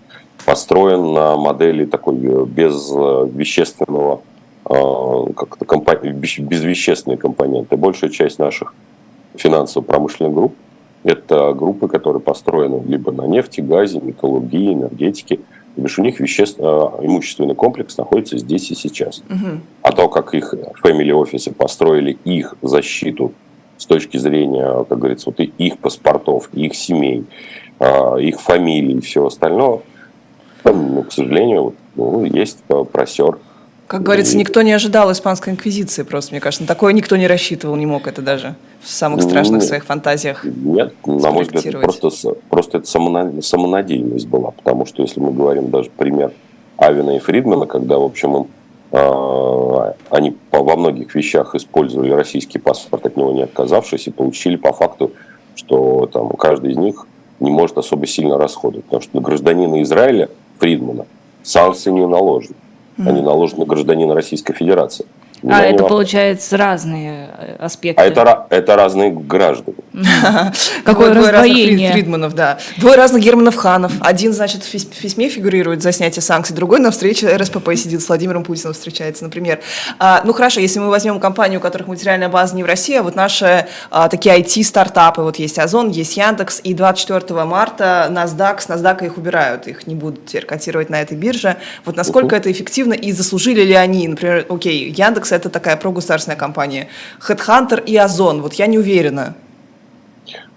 построен 0.45 1.11
на 1.13 1.35
модели 1.35 1.85
такой 1.85 2.17
э, 2.17 2.45
безвещественного, 2.45 4.21
э, 4.69 5.33
как-то 5.35 5.65
компонент, 5.65 6.15
безвещественной 6.15 7.17
компоненты. 7.17 7.77
Большая 7.77 8.11
часть 8.11 8.37
наших 8.37 8.75
финансово-промышленных 9.37 10.33
групп– 10.33 10.55
это 11.03 11.53
группы, 11.53 11.87
которые 11.87 12.21
построены 12.21 12.83
либо 12.85 13.11
на 13.11 13.27
нефти, 13.27 13.61
газе, 13.61 13.99
металлургии, 13.99 14.73
энергетике– 14.73 15.39
то 15.77 15.81
бишь 15.83 15.99
у 15.99 16.01
них 16.01 16.19
веществ, 16.19 16.59
имущественный 16.59 17.53
комплекс 17.53 17.97
находится 17.97 18.39
здесь 18.39 18.71
и 18.71 18.75
сейчас. 18.75 19.19
Угу. 19.29 19.59
А 19.83 19.91
то, 19.91 20.09
как 20.09 20.33
их 20.33 20.55
family 20.83 21.11
офисы 21.11 21.51
построили 21.51 22.17
их 22.25 22.55
защиту 22.63 23.33
с 23.77 23.85
точки 23.85 24.17
зрения, 24.17 24.83
как 24.89 24.97
говорится, 24.97 25.29
вот 25.29 25.39
их 25.39 25.77
паспортов, 25.77 26.49
их 26.53 26.73
семей, 26.73 27.25
а, 27.77 28.15
их 28.15 28.41
фамилий 28.41 28.95
и 28.95 29.01
всего 29.01 29.27
остального, 29.27 29.83
ну, 30.63 31.03
к 31.03 31.11
сожалению, 31.11 31.75
ну, 31.95 32.25
есть 32.25 32.63
просер. 32.91 33.37
Как 33.87 34.03
говорится, 34.03 34.35
никто 34.35 34.61
не 34.63 34.73
ожидал 34.73 35.09
испанской 35.13 35.53
инквизиции, 35.53 36.03
просто, 36.03 36.33
мне 36.33 36.41
кажется. 36.41 36.63
На 36.63 36.67
такое 36.67 36.91
никто 36.91 37.15
не 37.15 37.25
рассчитывал, 37.25 37.77
не 37.77 37.85
мог 37.85 38.07
это 38.07 38.21
даже 38.21 38.55
в 38.81 38.89
самых 38.89 39.21
страшных 39.21 39.61
Нет. 39.61 39.67
своих 39.67 39.85
фантазиях. 39.85 40.43
Нет, 40.43 40.93
на 41.05 41.31
мой 41.31 41.45
взгляд, 41.45 41.81
просто, 41.81 42.35
просто 42.49 42.79
это 42.79 42.87
самонадеянность 42.87 44.27
была. 44.27 44.51
Потому 44.51 44.85
что 44.85 45.01
если 45.01 45.21
мы 45.21 45.31
говорим 45.31 45.69
даже 45.69 45.89
пример 45.89 46.33
Авина 46.75 47.15
и 47.15 47.19
Фридмана, 47.19 47.65
когда, 47.65 47.97
в 47.97 48.03
общем, 48.03 48.35
им, 48.35 48.47
э, 48.91 49.93
они 50.09 50.35
во 50.51 50.75
многих 50.75 51.15
вещах 51.15 51.55
использовали 51.55 52.11
российский 52.11 52.59
паспорт, 52.59 53.05
от 53.05 53.15
него 53.15 53.31
не 53.31 53.43
отказавшись, 53.43 54.07
и 54.07 54.11
получили 54.11 54.57
по 54.57 54.73
факту, 54.73 55.13
что 55.55 56.09
там 56.11 56.29
каждый 56.31 56.73
из 56.73 56.77
них 56.77 57.07
не 57.39 57.51
может 57.51 57.77
особо 57.77 58.05
сильно 58.05 58.37
расходовать. 58.37 58.83
Потому 58.83 59.01
что 59.01 59.15
на 59.15 59.21
гражданина 59.21 59.81
Израиля, 59.81 60.29
Фридмана, 60.59 61.05
санкции 61.41 61.89
не 61.89 62.05
наложены. 62.05 62.55
Они 62.97 63.21
наложены 63.21 63.61
на 63.61 63.65
гражданина 63.65 64.13
Российской 64.13 64.53
Федерации. 64.53 65.05
А 65.43 65.61
это, 65.61 65.83
получается, 65.83 66.57
разные 66.57 67.29
э, 67.37 67.55
аспекты. 67.59 68.01
А 68.01 68.05
это, 68.05 68.47
это 68.49 68.75
разные 68.75 69.11
граждане. 69.11 69.77
Какое 70.83 71.13
раздвоение. 71.13 71.91
Фридманов, 71.91 72.33
да. 72.33 72.57
Двое 72.77 72.95
разных 72.95 73.23
Германов 73.23 73.55
Ханов. 73.55 73.93
Один, 73.99 74.33
значит, 74.33 74.63
в 74.63 74.71
письме 74.71 75.29
фигурирует 75.29 75.81
за 75.81 75.91
снятие 75.91 76.21
санкций, 76.21 76.55
другой 76.55 76.79
на 76.79 76.91
встрече 76.91 77.35
РСПП 77.35 77.75
сидит 77.75 78.01
с 78.01 78.07
Владимиром 78.07 78.43
Путиным 78.43 78.73
встречается, 78.73 79.23
например. 79.23 79.59
А, 79.99 80.21
ну 80.23 80.33
хорошо, 80.33 80.59
если 80.59 80.79
мы 80.79 80.89
возьмем 80.89 81.19
компанию, 81.19 81.59
у 81.59 81.63
которых 81.63 81.87
материальная 81.87 82.29
база 82.29 82.55
не 82.55 82.63
в 82.63 82.65
России, 82.65 82.95
а 82.95 83.03
вот 83.03 83.15
наши 83.15 83.67
а, 83.89 84.09
такие 84.09 84.39
IT-стартапы, 84.39 85.21
вот 85.21 85.37
есть 85.37 85.59
Озон, 85.59 85.89
есть 85.89 86.17
Яндекс, 86.17 86.61
и 86.63 86.73
24 86.73 87.43
марта 87.45 88.07
NASDAQ, 88.09 88.59
с 88.59 88.67
NASDAQ 88.67 89.05
их 89.05 89.17
убирают, 89.17 89.67
их 89.67 89.87
не 89.87 89.95
будут 89.95 90.25
теперь 90.25 90.45
котировать 90.45 90.89
на 90.89 91.01
этой 91.01 91.17
бирже. 91.17 91.57
Вот 91.85 91.95
насколько 91.95 92.35
это 92.35 92.51
эффективно 92.51 92.93
и 92.93 93.11
заслужили 93.11 93.61
ли 93.61 93.73
они, 93.73 94.07
например, 94.07 94.45
окей, 94.49 94.89
Яндекс 94.91 95.26
Яндекс 95.27 95.31
это 95.31 95.49
такая 95.49 95.77
прогосударственная 95.77 96.37
компания. 96.37 96.87
Headhunter 97.27 97.83
и 97.83 97.95
Озон, 97.97 98.41
вот 98.41 98.53
я 98.53 98.67
не 98.67 98.77
уверена. 98.77 99.35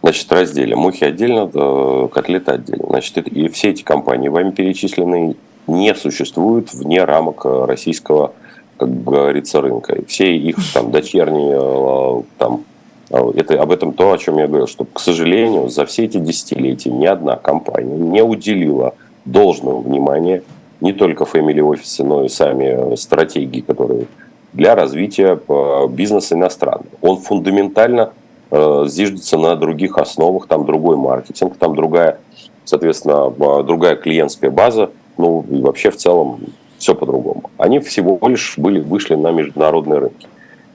Значит, 0.02 0.32
разделим. 0.32 0.78
Мухи 0.78 1.04
отдельно, 1.04 2.08
котлеты 2.08 2.52
отдельно. 2.52 2.86
Значит, 2.88 3.28
и 3.28 3.48
все 3.48 3.70
эти 3.70 3.82
компании, 3.82 4.28
вами 4.28 4.50
перечисленные, 4.50 5.36
не 5.66 5.94
существуют 5.94 6.72
вне 6.72 7.04
рамок 7.04 7.44
э, 7.44 7.64
российского, 7.66 8.32
как 8.78 9.04
говорится, 9.04 9.60
рынка. 9.60 9.94
И 9.94 10.04
все 10.06 10.36
их 10.36 10.56
там 10.72 10.90
дочерние, 10.90 11.58
э, 11.60 12.22
там, 12.38 12.64
э, 13.10 13.32
это, 13.36 13.62
об 13.62 13.70
этом 13.70 13.92
то, 13.92 14.10
о 14.10 14.18
чем 14.18 14.38
я 14.38 14.48
говорил, 14.48 14.66
что, 14.66 14.84
к 14.84 14.98
сожалению, 14.98 15.68
за 15.68 15.84
все 15.84 16.06
эти 16.06 16.18
десятилетия 16.18 16.90
ни 16.90 17.06
одна 17.06 17.36
компания 17.36 17.96
не 17.96 18.22
уделила 18.22 18.94
должного 19.26 19.80
внимания 19.80 20.42
не 20.80 20.92
только 20.92 21.24
family 21.24 21.60
офисы, 21.60 22.02
но 22.02 22.24
и 22.24 22.28
сами 22.28 22.96
стратегии, 22.96 23.60
которые 23.60 24.06
для 24.52 24.74
развития 24.74 25.38
э, 25.46 25.86
бизнеса 25.88 26.34
иностранного. 26.34 26.90
Он 27.00 27.18
фундаментально 27.18 28.12
э, 28.50 28.84
зиждется 28.88 29.38
на 29.38 29.56
других 29.56 29.98
основах, 29.98 30.46
там 30.46 30.66
другой 30.66 30.96
маркетинг, 30.96 31.56
там 31.56 31.74
другая, 31.76 32.18
соответственно, 32.64 33.32
э, 33.38 33.62
другая 33.62 33.96
клиентская 33.96 34.50
база, 34.50 34.90
ну 35.16 35.44
и 35.50 35.60
вообще 35.60 35.90
в 35.90 35.96
целом 35.96 36.40
все 36.78 36.94
по-другому. 36.94 37.50
Они 37.58 37.78
всего 37.78 38.18
лишь 38.26 38.54
были, 38.56 38.80
вышли 38.80 39.14
на 39.14 39.30
международные 39.30 40.00
рынки. 40.00 40.26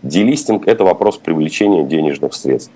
Делистинг– 0.04 0.68
это 0.68 0.84
вопрос 0.84 1.18
привлечения 1.18 1.84
денежных 1.84 2.34
средств. 2.36 2.72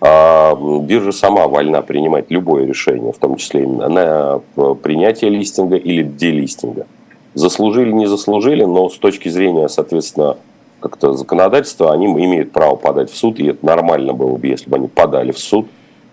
А 0.00 0.54
биржа 0.54 1.12
сама 1.12 1.46
вольна 1.46 1.80
принимать 1.80 2.26
любое 2.30 2.66
решение, 2.66 3.12
в 3.12 3.18
том 3.18 3.36
числе 3.36 3.66
на 3.66 4.40
принятие 4.82 5.30
листинга 5.30 5.76
или 5.76 6.02
делистинга. 6.02 6.86
Заслужили, 7.34 7.92
не 7.92 8.06
заслужили, 8.06 8.64
но 8.64 8.88
с 8.88 8.96
точки 8.98 9.28
зрения, 9.28 9.68
соответственно, 9.68 10.36
как-то 10.80 11.14
законодательства, 11.14 11.92
они 11.92 12.06
имеют 12.06 12.52
право 12.52 12.76
подать 12.76 13.10
в 13.10 13.16
суд, 13.16 13.40
и 13.40 13.46
это 13.46 13.64
нормально 13.64 14.12
было 14.12 14.36
бы, 14.36 14.46
если 14.46 14.68
бы 14.68 14.76
они 14.76 14.88
подали 14.88 15.32
в 15.32 15.38
суд, 15.38 15.66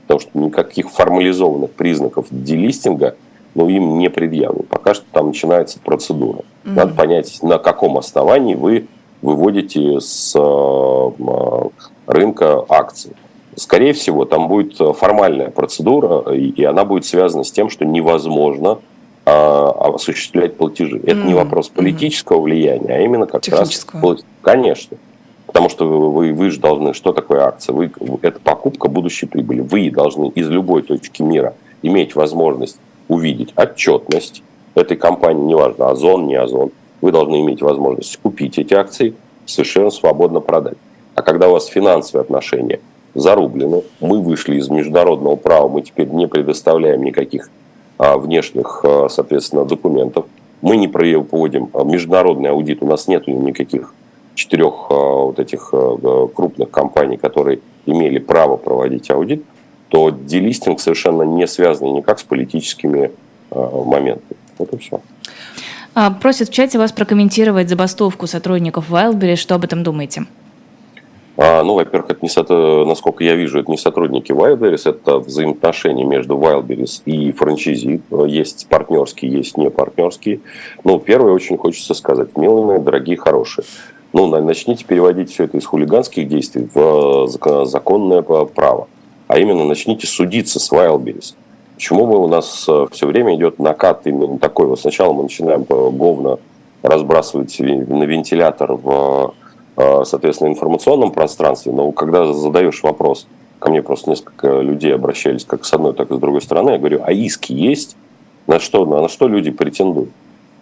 потому 0.04 0.20
что 0.20 0.40
никаких 0.40 0.90
формализованных 0.90 1.72
признаков 1.72 2.28
делистинга 2.32 3.16
ну, 3.54 3.68
им 3.68 4.00
не 4.00 4.10
предъявлено. 4.10 4.64
Пока 4.70 4.94
что 4.94 5.06
там 5.12 5.28
начинается 5.28 5.80
процедура. 5.80 6.40
Mm-hmm. 6.40 6.74
Надо 6.74 6.94
понять, 6.94 7.40
на 7.44 7.58
каком 7.58 7.98
основании 7.98 8.56
вы 8.56 8.88
выводите 9.22 10.00
с 10.00 10.34
э, 10.36 11.70
рынка 12.08 12.66
акции. 12.70 13.16
скорее 13.56 13.94
всего, 13.94 14.26
там 14.26 14.48
будет 14.48 14.78
формальная 14.98 15.50
процедура, 15.50 16.34
и, 16.34 16.64
она 16.64 16.86
будет 16.86 17.06
связана 17.06 17.44
с 17.44 17.52
тем, 17.52 17.70
что 17.70 17.86
невозможно 17.86 18.80
осуществлять 19.26 20.58
платежи. 20.58 20.98
Это 20.98 21.12
mm-hmm. 21.12 21.28
не 21.28 21.34
вопрос 21.34 21.70
политического 21.70 22.38
mm-hmm. 22.38 22.44
влияния, 22.44 22.96
а 22.96 23.00
именно 23.02 23.26
как 23.28 23.48
раз... 23.48 23.70
Конечно. 24.42 24.98
Потому 25.46 25.70
что 25.70 25.86
вы, 25.86 26.34
вы 26.34 26.50
же 26.50 26.60
должны... 26.60 26.94
Что 26.94 27.12
такое 27.14 27.42
акция? 27.42 27.74
Вы, 27.74 27.92
это 28.22 28.40
покупка 28.40 28.88
будущей 28.88 29.26
прибыли. 29.26 29.62
Вы 29.62 29.92
должны 29.92 30.30
из 30.30 30.50
любой 30.50 30.82
точки 30.82 31.22
мира 31.22 31.56
иметь 31.82 32.16
возможность 32.16 32.78
увидеть 33.08 33.54
отчетность 33.56 34.44
этой 34.76 34.96
компании, 34.98 35.44
неважно, 35.44 35.90
Озон, 35.90 36.28
не 36.28 36.36
Озон. 36.36 36.72
Вы 37.02 37.12
должны 37.12 37.42
иметь 37.42 37.62
возможность 37.62 38.18
купить 38.18 38.58
эти 38.58 38.74
акции, 38.74 39.14
совершенно 39.46 39.90
свободно 39.90 40.40
продать. 40.40 40.78
А 41.16 41.22
когда 41.22 41.50
у 41.50 41.54
вас 41.54 41.66
финансовые 41.66 42.24
отношения 42.24 42.80
зарублены, 43.14 43.84
мы 44.00 44.22
вышли 44.22 44.56
из 44.56 44.70
международного 44.70 45.36
права, 45.36 45.68
мы 45.68 45.82
теперь 45.82 46.08
не 46.08 46.28
предоставляем 46.28 47.04
никаких 47.04 47.50
а, 47.50 47.61
внешних, 48.18 48.82
а, 48.84 49.08
соответственно, 49.10 49.66
документов. 49.66 50.26
Мы 50.62 50.78
не 50.78 50.88
проводим 50.88 51.70
а, 51.74 51.84
международный 51.84 52.50
аудит, 52.50 52.82
у 52.82 52.88
нас 52.88 53.08
нет 53.08 53.28
никаких 53.28 53.94
четырех 54.34 54.90
вот 54.90 55.40
этих 55.40 55.74
крупных 56.34 56.72
компаний, 56.72 57.18
которые 57.18 57.60
имели 57.86 58.18
право 58.18 58.56
проводить 58.56 59.12
аудит, 59.12 59.44
то 59.90 60.10
делистинг 60.10 60.80
совершенно 60.80 61.24
не 61.24 61.46
связан 61.48 61.94
никак 61.94 62.18
с 62.20 62.24
политическими 62.24 63.12
моментами. 63.52 64.38
Вот 64.58 64.74
и 64.74 64.78
все. 64.78 65.02
Просят 66.22 66.48
в 66.48 66.54
чате 66.54 66.80
вас 66.80 66.94
прокомментировать 66.94 67.68
забастовку 67.68 68.26
сотрудников 68.26 68.90
Wildberries. 68.90 69.36
Что 69.36 69.56
об 69.56 69.66
этом 69.66 69.84
думаете? 69.84 70.26
А, 71.44 71.64
ну, 71.64 71.74
во-первых, 71.74 72.12
это 72.12 72.20
не, 72.22 72.86
насколько 72.86 73.24
я 73.24 73.34
вижу, 73.34 73.60
это 73.60 73.72
не 73.72 73.78
сотрудники 73.78 74.32
Wildberries, 74.32 74.88
это 74.88 75.18
взаимоотношения 75.18 76.04
между 76.04 76.38
Wildberries 76.38 77.02
и 77.06 77.32
франчайзи. 77.32 78.00
Есть 78.28 78.68
партнерские, 78.70 79.32
есть 79.32 79.58
не 79.58 79.72
партнерские. 79.72 80.42
Ну, 80.84 81.00
первое, 81.00 81.34
очень 81.34 81.58
хочется 81.58 81.96
сказать, 81.96 82.38
милые, 82.38 82.80
дорогие, 82.80 83.18
хорошие. 83.18 83.66
Ну, 84.14 84.28
начните 84.28 84.86
переводить 84.86 85.32
все 85.32 85.46
это 85.46 85.58
из 85.58 85.66
хулиганских 85.66 86.28
действий 86.28 86.70
в 86.72 87.26
законное 87.66 88.22
право. 88.22 88.88
А 89.28 89.40
именно, 89.40 89.66
начните 89.66 90.06
судиться 90.06 90.60
с 90.60 90.72
Wildberries. 90.72 91.34
Почему 91.74 92.06
бы 92.06 92.20
у 92.20 92.28
нас 92.28 92.68
э, 92.70 92.86
все 92.92 93.08
время 93.08 93.36
идет 93.36 93.58
накат 93.58 94.06
именно 94.06 94.38
такой? 94.38 94.68
Вот 94.68 94.80
сначала 94.80 95.12
мы 95.14 95.24
начинаем 95.24 95.66
э, 95.68 95.90
говно 95.90 96.40
разбрасывать 96.84 97.60
на 97.60 98.04
вентилятор 98.04 98.74
в 98.74 99.34
Э, 99.41 99.41
соответственно, 99.76 100.50
информационном 100.50 101.12
пространстве, 101.12 101.72
но 101.72 101.92
когда 101.92 102.32
задаешь 102.34 102.84
вопрос, 102.84 103.28
ко 103.60 103.70
мне 103.70 103.82
просто 103.82 104.10
несколько 104.10 104.60
людей 104.60 104.94
обращались 104.94 105.46
как 105.46 105.66
с 105.66 105.74
одной, 105.74 105.94
так 105.94 106.12
и 106.12 106.16
с 106.16 106.20
другой 106.20 106.42
стороны, 106.42 106.72
я 106.72 106.78
говорю, 106.78 107.02
а 107.06 107.12
иски 107.12 107.54
есть? 107.54 107.96
На 108.48 108.60
что, 108.60 108.86
на 108.86 109.08
что 109.08 109.28
люди 109.28 109.52
претендуют? 109.52 110.10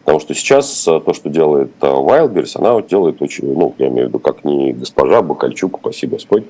Потому 0.04 0.20
что 0.20 0.34
сейчас 0.34 0.88
э, 0.88 1.00
то, 1.00 1.14
что 1.14 1.30
делает 1.30 1.72
э, 1.82 1.86
Wildberries, 1.86 2.52
она 2.56 2.82
делает 2.82 3.22
очень, 3.22 3.54
ну, 3.54 3.74
я 3.78 3.88
имею 3.88 4.08
в 4.08 4.10
виду, 4.10 4.20
как 4.20 4.44
не 4.44 4.74
госпожа 4.74 5.22
Бакальчук, 5.22 5.78
спасибо 5.80 6.14
Господь, 6.14 6.44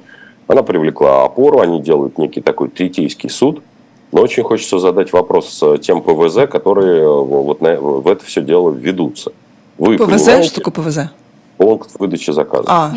она 0.48 0.64
привлекла 0.64 1.26
опору, 1.26 1.60
они 1.60 1.82
делают 1.82 2.18
некий 2.18 2.42
такой 2.42 2.70
третейский 2.70 3.30
суд, 3.30 3.62
но 4.12 4.22
очень 4.22 4.44
хочется 4.44 4.80
задать 4.80 5.14
вопрос 5.14 5.64
тем 5.82 6.02
ПВЗ, 6.02 6.50
которые 6.50 7.08
вот 7.08 7.62
на, 7.62 7.80
в 7.80 8.08
это 8.08 8.26
все 8.26 8.42
дело 8.42 8.72
ведутся. 8.72 9.32
Вы 9.78 9.98
ПВЗ? 9.98 10.24
Понимаете? 10.26 10.44
Что 10.48 10.62
такое 10.62 10.84
ПВЗ? 10.84 11.00
Пункт 11.60 11.92
выдачи 12.00 12.32
заказа. 12.32 12.66
А. 12.68 12.92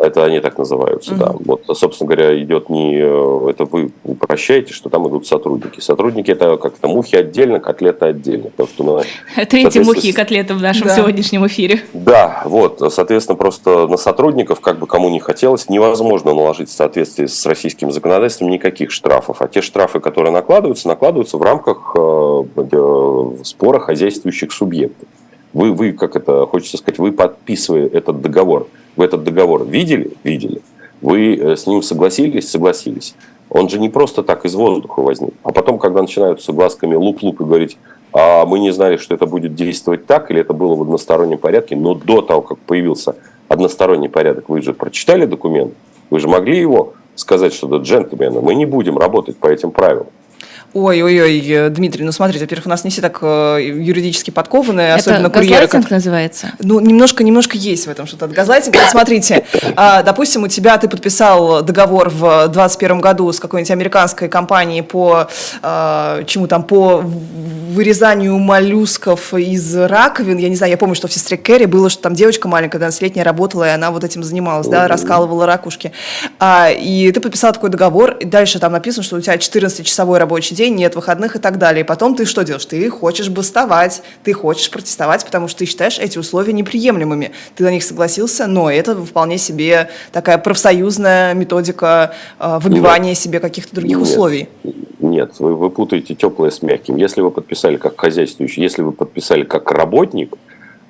Это 0.00 0.24
они 0.24 0.38
так 0.38 0.56
называются, 0.58 1.14
mm 1.14 1.18
да. 1.18 1.34
Вот, 1.44 1.62
собственно 1.76 2.06
говоря, 2.06 2.40
идет 2.40 2.68
не... 2.68 2.98
Э, 3.00 3.50
это 3.50 3.64
вы 3.64 3.90
упрощаете, 4.04 4.72
что 4.72 4.88
там 4.88 5.08
идут 5.08 5.26
сотрудники. 5.26 5.80
Сотрудники 5.80 6.30
это 6.30 6.56
как-то 6.56 6.86
мухи 6.86 7.16
отдельно, 7.16 7.58
котлеты 7.58 8.06
отдельно. 8.06 8.50
Потому 8.50 8.68
что 8.68 8.84
мы, 9.36 9.44
Третьи 9.46 9.80
мухи 9.80 10.06
и 10.06 10.12
котлеты 10.12 10.54
в 10.54 10.62
нашем 10.62 10.86
да. 10.86 10.94
сегодняшнем 10.94 11.44
эфире. 11.48 11.80
Да, 11.92 12.42
вот. 12.44 12.80
Соответственно, 12.92 13.36
просто 13.36 13.88
на 13.88 13.96
сотрудников, 13.96 14.60
как 14.60 14.78
бы 14.78 14.86
кому 14.86 15.08
не 15.10 15.18
хотелось, 15.18 15.68
невозможно 15.68 16.32
наложить 16.32 16.68
в 16.68 16.72
соответствии 16.72 17.26
с 17.26 17.44
российским 17.46 17.90
законодательством 17.90 18.50
никаких 18.50 18.92
штрафов. 18.92 19.42
А 19.42 19.48
те 19.48 19.62
штрафы, 19.62 19.98
которые 19.98 20.32
накладываются, 20.32 20.86
накладываются 20.86 21.38
в 21.38 21.42
рамках 21.42 21.96
э, 21.98 22.44
э 22.56 23.32
спора 23.42 23.80
хозяйствующих 23.80 24.52
субъектов. 24.52 25.08
Вы, 25.58 25.72
вы, 25.72 25.92
как 25.92 26.14
это 26.14 26.46
хочется 26.46 26.76
сказать, 26.76 27.00
вы 27.00 27.10
подписывая 27.10 27.88
этот 27.88 28.22
договор, 28.22 28.68
вы 28.94 29.06
этот 29.06 29.24
договор 29.24 29.64
видели? 29.64 30.12
Видели. 30.22 30.62
Вы 31.00 31.34
э, 31.34 31.56
с 31.56 31.66
ним 31.66 31.82
согласились? 31.82 32.48
Согласились. 32.48 33.16
Он 33.50 33.68
же 33.68 33.80
не 33.80 33.88
просто 33.88 34.22
так 34.22 34.44
из 34.44 34.54
воздуха 34.54 35.00
возник. 35.00 35.34
А 35.42 35.50
потом, 35.50 35.80
когда 35.80 36.00
начинают 36.00 36.40
с 36.40 36.48
глазками 36.48 36.94
луп-луп 36.94 37.40
и 37.40 37.44
говорить, 37.44 37.76
а 38.12 38.46
мы 38.46 38.60
не 38.60 38.70
знали, 38.70 38.98
что 38.98 39.16
это 39.16 39.26
будет 39.26 39.56
действовать 39.56 40.06
так, 40.06 40.30
или 40.30 40.42
это 40.42 40.52
было 40.52 40.76
в 40.76 40.82
одностороннем 40.82 41.38
порядке, 41.38 41.74
но 41.74 41.94
до 41.94 42.22
того, 42.22 42.42
как 42.42 42.58
появился 42.58 43.16
односторонний 43.48 44.08
порядок, 44.08 44.48
вы 44.48 44.62
же 44.62 44.72
прочитали 44.74 45.26
документ, 45.26 45.74
вы 46.10 46.20
же 46.20 46.28
могли 46.28 46.56
его 46.56 46.92
сказать, 47.16 47.52
что 47.52 47.66
да, 47.66 47.78
джентльмены, 47.78 48.40
мы 48.40 48.54
не 48.54 48.64
будем 48.64 48.96
работать 48.96 49.36
по 49.38 49.48
этим 49.48 49.72
правилам. 49.72 50.06
Ой-ой-ой, 50.74 51.40
э, 51.48 51.70
Дмитрий, 51.70 52.04
ну 52.04 52.12
смотрите, 52.12 52.44
во-первых, 52.44 52.66
у 52.66 52.68
нас 52.68 52.84
не 52.84 52.90
все 52.90 53.00
так 53.00 53.18
э, 53.22 53.58
юридически 53.62 54.30
подкованные, 54.30 54.90
Это 54.90 54.96
особенно 54.96 55.30
курьеры. 55.30 55.64
Это 55.64 55.80
как... 55.80 55.90
называется? 55.90 56.52
Ну, 56.58 56.78
немножко, 56.80 57.24
немножко 57.24 57.56
есть 57.56 57.86
в 57.86 57.90
этом 57.90 58.06
что-то 58.06 58.26
от 58.26 58.32
газлайтинга. 58.32 58.78
Смотрите, 58.90 59.46
а, 59.76 60.02
допустим, 60.02 60.42
у 60.42 60.48
тебя, 60.48 60.76
ты 60.76 60.86
подписал 60.88 61.62
договор 61.62 62.10
в 62.10 62.48
2021 62.48 63.00
году 63.00 63.32
с 63.32 63.40
какой-нибудь 63.40 63.70
американской 63.70 64.28
компанией 64.28 64.82
по 64.82 65.28
а, 65.62 66.22
чему 66.24 66.46
там, 66.46 66.62
по 66.62 66.98
вырезанию 66.98 68.36
моллюсков 68.38 69.32
из 69.32 69.74
раковин. 69.74 70.36
Я 70.36 70.50
не 70.50 70.56
знаю, 70.56 70.72
я 70.72 70.76
помню, 70.76 70.94
что 70.94 71.08
в 71.08 71.12
«Сестре 71.12 71.38
Кэрри» 71.38 71.64
было, 71.64 71.88
что 71.88 72.02
там 72.02 72.14
девочка 72.14 72.46
маленькая, 72.46 72.78
12-летняя, 72.78 73.24
работала, 73.24 73.64
и 73.64 73.70
она 73.70 73.90
вот 73.90 74.04
этим 74.04 74.22
занималась, 74.22 74.66
да, 74.66 74.86
раскалывала 74.86 75.46
ракушки. 75.46 75.92
А, 76.38 76.70
и 76.70 77.10
ты 77.10 77.20
подписал 77.20 77.52
такой 77.54 77.70
договор, 77.70 78.12
и 78.12 78.26
дальше 78.26 78.58
там 78.58 78.72
написано, 78.72 79.02
что 79.02 79.16
у 79.16 79.20
тебя 79.20 79.36
14-часовой 79.36 80.18
рабочий 80.18 80.57
день, 80.58 80.74
нет 80.74 80.96
выходных 80.96 81.36
и 81.36 81.38
так 81.38 81.58
далее. 81.58 81.84
И 81.84 81.86
потом 81.86 82.14
ты 82.14 82.26
что 82.26 82.42
делаешь? 82.42 82.66
Ты 82.66 82.90
хочешь 82.90 83.28
бастовать, 83.28 84.02
ты 84.24 84.32
хочешь 84.32 84.70
протестовать, 84.70 85.24
потому 85.24 85.48
что 85.48 85.60
ты 85.60 85.66
считаешь 85.66 85.98
эти 85.98 86.18
условия 86.18 86.52
неприемлемыми. 86.52 87.30
Ты 87.54 87.64
на 87.64 87.70
них 87.70 87.84
согласился, 87.84 88.46
но 88.46 88.70
это 88.70 88.96
вполне 88.96 89.38
себе 89.38 89.88
такая 90.12 90.38
профсоюзная 90.38 91.34
методика 91.34 92.12
э, 92.38 92.58
выбивания 92.60 93.10
нет. 93.10 93.18
себе 93.18 93.40
каких-то 93.40 93.76
других 93.76 93.98
нет. 93.98 94.06
условий. 94.06 94.48
Нет, 94.98 95.34
вы, 95.38 95.54
вы 95.54 95.70
путаете 95.70 96.14
теплое 96.14 96.50
с 96.50 96.60
мягким. 96.60 96.96
Если 96.96 97.20
вы 97.20 97.30
подписали 97.30 97.76
как 97.76 97.98
хозяйствующий, 97.98 98.62
если 98.62 98.82
вы 98.82 98.92
подписали 98.92 99.44
как 99.44 99.70
работник, 99.70 100.34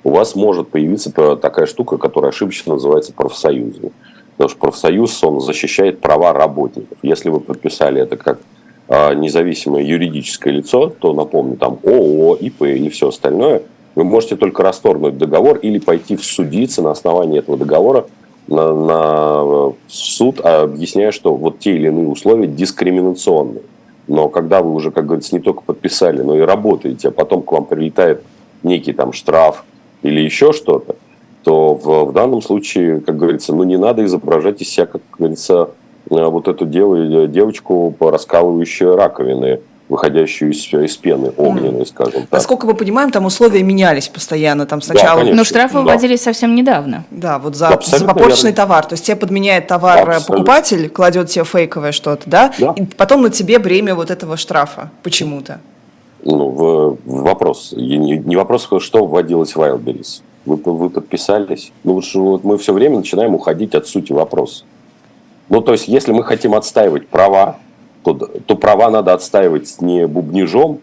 у 0.03 0.09
вас 0.09 0.35
может 0.35 0.69
появиться 0.69 1.11
такая 1.35 1.67
штука, 1.67 1.97
которая 1.97 2.31
ошибочно 2.31 2.73
называется 2.73 3.13
профсоюзом. 3.13 3.91
Потому 4.31 4.49
что 4.49 4.59
профсоюз, 4.59 5.23
он 5.23 5.41
защищает 5.41 5.99
права 5.99 6.33
работников. 6.33 6.97
Если 7.03 7.29
вы 7.29 7.39
подписали 7.39 8.01
это 8.01 8.17
как 8.17 8.39
независимое 8.89 9.83
юридическое 9.83 10.51
лицо, 10.53 10.89
то, 10.89 11.13
напомню, 11.13 11.57
там 11.57 11.79
ООО, 11.83 12.35
ИП 12.35 12.63
и 12.63 12.89
все 12.89 13.09
остальное, 13.09 13.61
вы 13.95 14.03
можете 14.03 14.35
только 14.35 14.63
расторгнуть 14.63 15.17
договор 15.17 15.57
или 15.57 15.79
пойти 15.79 16.15
в 16.15 16.23
судиться 16.23 16.81
на 16.81 16.91
основании 16.91 17.39
этого 17.39 17.57
договора 17.57 18.05
на, 18.47 18.73
на 18.73 19.73
суд, 19.87 20.39
объясняя, 20.39 21.11
что 21.11 21.35
вот 21.35 21.59
те 21.59 21.75
или 21.75 21.87
иные 21.87 22.07
условия 22.07 22.47
дискриминационные. 22.47 23.63
Но 24.07 24.27
когда 24.27 24.63
вы 24.63 24.73
уже, 24.73 24.89
как 24.91 25.05
говорится, 25.05 25.35
не 25.35 25.41
только 25.41 25.61
подписали, 25.61 26.21
но 26.21 26.35
и 26.35 26.41
работаете, 26.41 27.09
а 27.09 27.11
потом 27.11 27.43
к 27.43 27.51
вам 27.51 27.65
прилетает 27.65 28.23
некий 28.63 28.93
там 28.93 29.13
штраф 29.13 29.65
или 30.01 30.19
еще 30.19 30.51
что-то, 30.51 30.95
то 31.43 31.75
в, 31.75 32.05
в 32.05 32.13
данном 32.13 32.41
случае, 32.41 33.01
как 33.01 33.17
говорится, 33.17 33.53
ну 33.53 33.63
не 33.63 33.77
надо 33.77 34.03
изображать 34.03 34.61
из 34.61 34.69
себя, 34.69 34.87
как 34.87 35.01
говорится, 35.17 35.53
э, 35.63 35.67
вот 36.07 36.47
эту 36.47 36.65
дев, 36.65 37.31
девочку, 37.31 37.95
раскалывающую 37.99 38.95
раковины, 38.95 39.59
выходящую 39.89 40.51
из, 40.51 40.71
из 40.71 40.97
пены 40.97 41.31
огненной, 41.35 41.85
скажем 41.85 42.21
так. 42.21 42.31
Насколько 42.31 42.67
мы 42.67 42.75
понимаем, 42.75 43.11
там 43.11 43.25
условия 43.25 43.63
менялись 43.63 44.07
постоянно. 44.07 44.65
Там 44.67 44.81
сначала... 44.81 45.25
Да, 45.25 45.33
Но 45.33 45.43
штрафы 45.43 45.73
да. 45.75 45.81
вводились 45.81 46.21
совсем 46.21 46.53
недавно. 46.55 47.05
Да, 47.09 47.39
вот 47.39 47.55
за, 47.55 47.79
за 47.83 48.05
попорченный 48.05 48.53
товар. 48.53 48.85
То 48.85 48.93
есть 48.93 49.05
тебе 49.05 49.17
подменяет 49.17 49.67
товар 49.67 49.99
Абсолютно. 50.01 50.35
покупатель, 50.35 50.89
кладет 50.89 51.29
тебе 51.29 51.43
фейковое 51.43 51.91
что-то, 51.91 52.29
да? 52.29 52.53
да? 52.59 52.73
И 52.77 52.85
потом 52.85 53.23
на 53.23 53.31
тебе 53.31 53.57
бремя 53.57 53.95
вот 53.95 54.11
этого 54.11 54.37
штрафа 54.37 54.91
почему-то. 55.01 55.59
Ну, 56.23 56.97
вопрос. 57.05 57.73
Не, 57.75 58.17
не 58.17 58.35
вопрос, 58.35 58.69
что 58.79 59.05
вводилось 59.05 59.55
в 59.55 59.59
Wildberries. 59.59 60.21
Вы, 60.45 60.57
вы 60.57 60.89
подписались. 60.89 61.71
Ну, 61.83 62.01
вот 62.13 62.43
мы 62.43 62.57
все 62.57 62.73
время 62.73 62.97
начинаем 62.97 63.33
уходить 63.33 63.73
от 63.73 63.87
сути 63.87 64.11
вопроса. 64.11 64.65
Ну, 65.49 65.61
то 65.61 65.71
есть, 65.71 65.87
если 65.87 66.11
мы 66.11 66.23
хотим 66.23 66.53
отстаивать 66.53 67.07
права 67.07 67.57
то, 68.03 68.13
то 68.13 68.55
права 68.55 68.89
надо 68.89 69.13
отстаивать 69.13 69.81
не 69.81 70.07
бубнижом, 70.07 70.79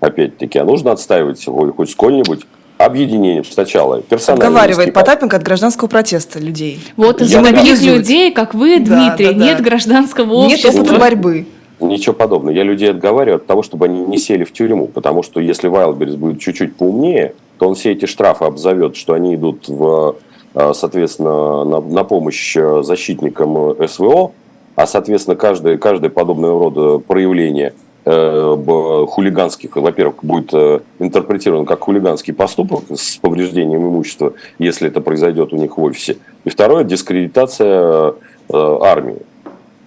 опять-таки, 0.00 0.58
а 0.58 0.64
нужно 0.64 0.92
отстаивать 0.92 1.44
его 1.46 1.72
хоть 1.72 1.90
сколь-нибудь 1.90 2.46
объединением 2.78 3.44
сначала 3.44 4.00
персонально. 4.02 4.46
Отговаривает 4.46 4.92
Потапенко 4.94 5.36
от 5.36 5.42
гражданского 5.42 5.88
протеста 5.88 6.38
людей. 6.38 6.80
Вот 6.96 7.20
из-за 7.20 7.42
таких 7.42 7.80
людей, 7.82 8.32
как 8.32 8.54
вы, 8.54 8.80
Да, 8.80 8.96
Дмитрий, 9.08 9.26
да, 9.34 9.38
да. 9.38 9.44
нет 9.44 9.60
гражданского 9.62 10.46
Нет 10.46 10.58
общества. 10.58 10.80
опыта 10.80 10.98
борьбы. 10.98 11.46
Ничего 11.80 12.14
подобного. 12.14 12.54
Я 12.54 12.62
людей 12.62 12.90
отговариваю 12.90 13.36
от 13.36 13.46
того, 13.46 13.62
чтобы 13.62 13.86
они 13.86 14.00
не 14.00 14.16
сели 14.18 14.44
в 14.44 14.52
тюрьму. 14.52 14.86
Потому 14.86 15.22
что 15.22 15.40
если 15.40 15.68
Вайлдберрис 15.68 16.14
будет 16.16 16.40
чуть-чуть 16.40 16.76
поумнее, 16.76 17.34
то 17.58 17.68
он 17.68 17.74
все 17.74 17.92
эти 17.92 18.06
штрафы 18.06 18.44
обзовет, 18.44 18.96
что 18.96 19.12
они 19.12 19.34
идут, 19.34 19.68
в, 19.68 20.16
соответственно, 20.54 21.64
на, 21.64 21.80
на 21.80 22.04
помощь 22.04 22.56
э, 22.56 22.82
защитникам 22.82 23.72
э, 23.72 23.88
СВО, 23.88 24.32
а, 24.76 24.86
соответственно, 24.86 25.36
каждое, 25.36 25.78
каждое 25.78 26.10
подобного 26.10 26.60
рода 26.60 26.98
проявление 26.98 27.74
э, 28.04 29.06
хулиганских, 29.08 29.76
во-первых, 29.76 30.16
будет 30.22 30.50
э, 30.52 30.80
интерпретирован 31.00 31.66
как 31.66 31.80
хулиганский 31.80 32.32
поступок 32.32 32.84
с 32.94 33.16
повреждением 33.16 33.88
имущества, 33.88 34.34
если 34.58 34.88
это 34.88 35.00
произойдет 35.00 35.52
у 35.52 35.56
них 35.56 35.76
в 35.76 35.82
офисе. 35.82 36.18
И 36.44 36.50
второе, 36.50 36.84
дискредитация 36.84 38.14
армии. 38.52 39.16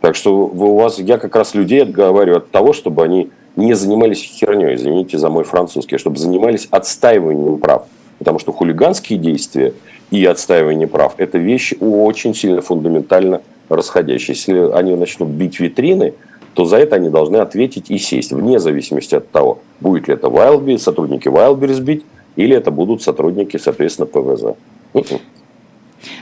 Так 0.01 0.15
что 0.15 0.47
вы- 0.47 0.69
у 0.69 0.77
вас, 0.77 0.99
я 0.99 1.17
как 1.17 1.36
раз 1.36 1.53
людей 1.53 1.84
отговариваю 1.84 2.38
от 2.38 2.49
того, 2.49 2.73
чтобы 2.73 3.03
они 3.03 3.30
не 3.56 3.73
занимались 3.73 4.21
херней, 4.21 4.75
извините 4.75 5.17
за 5.17 5.30
мой 5.30 5.43
французский, 5.43 5.95
а 5.95 5.99
чтобы 5.99 6.17
занимались 6.17 6.67
отстаиванием 6.71 7.58
прав. 7.58 7.86
Потому 8.19 8.39
что 8.39 8.51
хулиганские 8.51 9.19
действия 9.19 9.73
и 10.12 10.26
отстаивание 10.26 10.88
прав– 10.88 11.15
это 11.17 11.38
вещи 11.38 11.78
очень 11.80 12.34
сильно 12.34 12.62
фундаментально 12.62 13.41
расходящие. 13.70 14.36
Если 14.36 14.72
они 14.72 14.96
начнут 14.96 15.30
бить 15.30 15.60
витрины, 15.60 16.13
то 16.54 16.65
за 16.65 16.78
это 16.78 16.96
они 16.96 17.10
должны 17.10 17.38
ответить 17.38 17.91
и 17.91 17.98
сесть, 17.98 18.32
вне 18.32 18.60
зависимости 18.60 19.15
от 19.15 19.30
того, 19.30 19.60
будет 19.80 20.08
ли 20.08 20.13
это 20.15 20.28
Wildberries, 20.28 20.80
сотрудники 20.80 21.28
Wildberries 21.28 21.82
бить, 21.82 22.06
или 22.36 22.56
это 22.56 22.72
будут 22.72 23.04
сотрудники, 23.04 23.58
соответственно, 23.58 24.08
ПВЗ. 24.08 24.56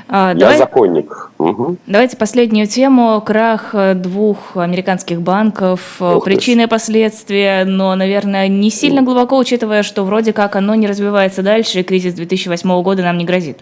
А, 0.08 0.30
Я 0.30 0.36
давай- 0.36 0.58
законник. 0.58 1.32
Мгм. 1.38 1.78
Давайте 1.88 2.16
последнюю 2.18 2.68
тему. 2.68 3.22
Крах 3.26 3.72
э, 3.74 3.94
двух 3.94 4.56
американских 4.56 5.22
банков, 5.22 5.98
э, 6.00 6.16
Ух 6.16 6.24
причины 6.24 6.64
и 6.64 6.68
последствия, 6.68 7.66
но, 7.66 7.96
наверное, 7.96 8.48
не 8.48 8.70
сильно 8.70 9.02
глубоко, 9.02 9.38
учитывая, 9.38 9.84
что 9.84 10.04
вроде 10.04 10.32
как 10.32 10.56
оно 10.56 10.76
не 10.76 10.88
развивается 10.88 11.44
дальше, 11.44 11.82
и 11.82 11.84
кризис 11.84 12.14
2008 12.14 12.82
года 12.84 13.04
нам 13.04 13.18
не 13.18 13.26
грозит. 13.26 13.60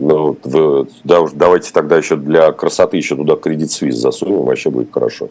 Ну, 0.00 0.36
вы- 0.44 0.86
да, 1.04 1.20
уж 1.20 1.32
давайте 1.32 1.72
тогда 1.72 1.96
еще 1.96 2.16
для 2.16 2.52
красоты 2.52 2.96
еще 2.96 3.16
туда 3.16 3.36
кредит 3.36 3.70
Свиз 3.70 3.96
засунем, 3.96 4.42
вообще 4.42 4.70
будет 4.70 4.92
хорошо. 4.92 5.28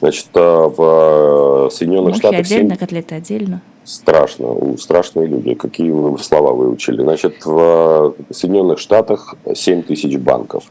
Значит, 0.00 0.26
а, 0.34 0.68
в 0.68 1.66
э, 1.66 1.70
Соединенных 1.74 2.08
Мухи 2.08 2.18
Штатах 2.20 2.40
отдельно, 2.40 2.76
котлеты 2.76 3.14
отдельно. 3.14 3.60
страшно, 3.84 4.76
страшные 4.78 5.26
люди, 5.26 5.54
какие 5.54 5.92
слова 6.22 6.52
выучили. 6.52 7.02
Значит, 7.02 7.44
в 7.44 8.14
э, 8.28 8.32
Соединенных 8.32 8.78
Штатах 8.78 9.34
7 9.54 9.82
тысяч 9.82 10.16
банков. 10.16 10.64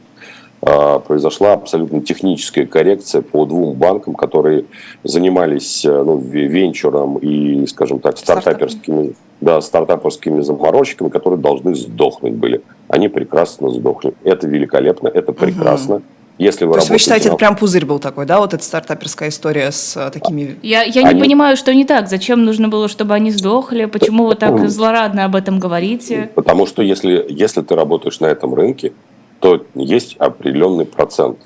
А, 0.62 1.00
Произошла 1.00 1.54
абсолютно 1.54 2.02
техническая 2.02 2.66
коррекция 2.66 3.22
по 3.22 3.46
двум 3.46 3.74
банкам, 3.76 4.16
которые 4.16 4.66
занимались 5.04 5.86
э, 5.86 6.04
ну, 6.04 6.18
ве- 6.18 6.48
венчуром 6.48 7.18
и, 7.18 7.66
скажем 7.68 8.00
так, 8.00 8.18
стартаперскими, 8.18 9.14
да, 9.40 9.62
стартаперскими 9.62 10.42
заморочками, 10.42 11.10
которые 11.10 11.40
должны 11.40 11.76
сдохнуть 11.76 12.34
были. 12.34 12.62
Они 12.90 13.08
прекрасно 13.08 13.70
сдохли. 13.70 14.14
Это 14.24 14.48
великолепно, 14.48 15.08
это 15.10 15.32
прекрасно. 15.32 16.02
Если 16.40 16.66
вы 16.66 16.74
То 16.74 16.78
есть 16.78 16.90
вы 16.90 16.94
работаете 16.94 17.04
считаете, 17.04 17.26
на- 17.30 17.32
это 17.34 17.38
прям 17.38 17.56
пузырь 17.56 17.86
был 17.86 17.98
такой, 18.00 18.26
да, 18.28 18.40
вот 18.40 18.54
эта 18.54 18.64
стартаперская 18.64 19.30
история 19.30 19.72
с 19.72 19.96
э, 19.98 20.10
такими... 20.12 20.56
Я, 20.62 20.84
я 20.84 21.02
не 21.04 21.10
Они- 21.10 21.22
понимаю, 21.22 21.58
что 21.58 21.74
не 21.74 21.84
так. 21.84 22.08
Зачем 22.10 22.46
нужно 22.46 22.68
было, 22.68 22.88
чтобы 22.88 23.14
они 23.16 23.32
сдохли? 23.32 23.86
Почему 23.86 24.26
вы 24.28 24.36
так 24.36 24.70
злорадно 24.70 25.26
об 25.26 25.36
этом 25.36 25.60
говорите? 25.60 26.30
Потому 26.36 26.66
что 26.68 26.84
если, 26.84 27.26
если 27.30 27.62
ты 27.62 27.76
работаешь 27.76 28.20
на 28.20 28.28
этом 28.28 28.54
рынке, 28.54 28.92
то 29.40 29.62
есть 29.76 30.16
определенный 30.18 30.86
процент. 30.86 31.38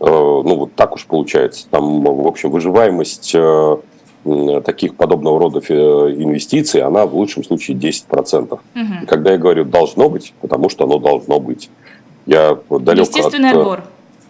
Э, 0.00 0.06
Ну, 0.06 0.56
вот 0.56 0.74
так 0.74 0.94
уж 0.94 1.06
получается. 1.06 1.66
Там, 1.70 2.02
в 2.02 2.26
общем, 2.26 2.50
выживаемость 2.50 3.32
э, 3.34 3.76
таких 4.64 4.96
подобного 4.96 5.38
рода 5.38 5.60
фи- 5.60 5.74
инвестиций, 5.74 6.82
она 6.82 7.06
в 7.06 7.14
лучшем 7.14 7.44
случае 7.44 7.76
10%. 7.76 8.58
Мгм. 8.74 9.02
И 9.02 9.06
когда 9.06 9.32
я 9.32 9.38
говорю 9.38 9.64
«должно 9.64 10.08
быть», 10.10 10.34
потому 10.40 10.68
что 10.68 10.84
оно 10.84 10.98
должно 10.98 11.40
быть. 11.40 11.70
Я 12.26 12.58
далек 12.70 13.06
Естественный 13.06 13.50
от, 13.50 13.56
э, 13.56 13.60
отбор. 13.60 13.82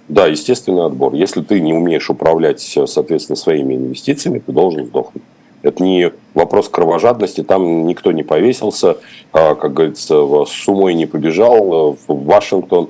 Да, 0.08 0.26
естественный 0.26 0.86
отбор. 0.86 1.14
Если 1.14 1.40
ты 1.42 1.60
не 1.60 1.72
умеешь 1.72 2.08
управлять, 2.10 2.76
э, 2.76 2.86
соответственно, 2.86 3.36
своими 3.36 3.74
инвестициями, 3.74 4.38
ты 4.38 4.52
должен 4.52 4.86
сдохнуть. 4.86 5.22
Это 5.62 5.82
не 5.82 6.10
вопрос 6.34 6.68
кровожадности, 6.68 7.42
там 7.42 7.86
никто 7.86 8.12
не 8.12 8.22
повесился, 8.22 8.96
а, 9.32 9.54
как 9.54 9.74
говорится, 9.74 10.14
с 10.46 10.68
умой 10.68 10.94
не 10.94 11.06
побежал, 11.06 11.92
э, 11.92 11.96
в 12.08 12.24
Вашингтон 12.24 12.84
э, 12.84 12.86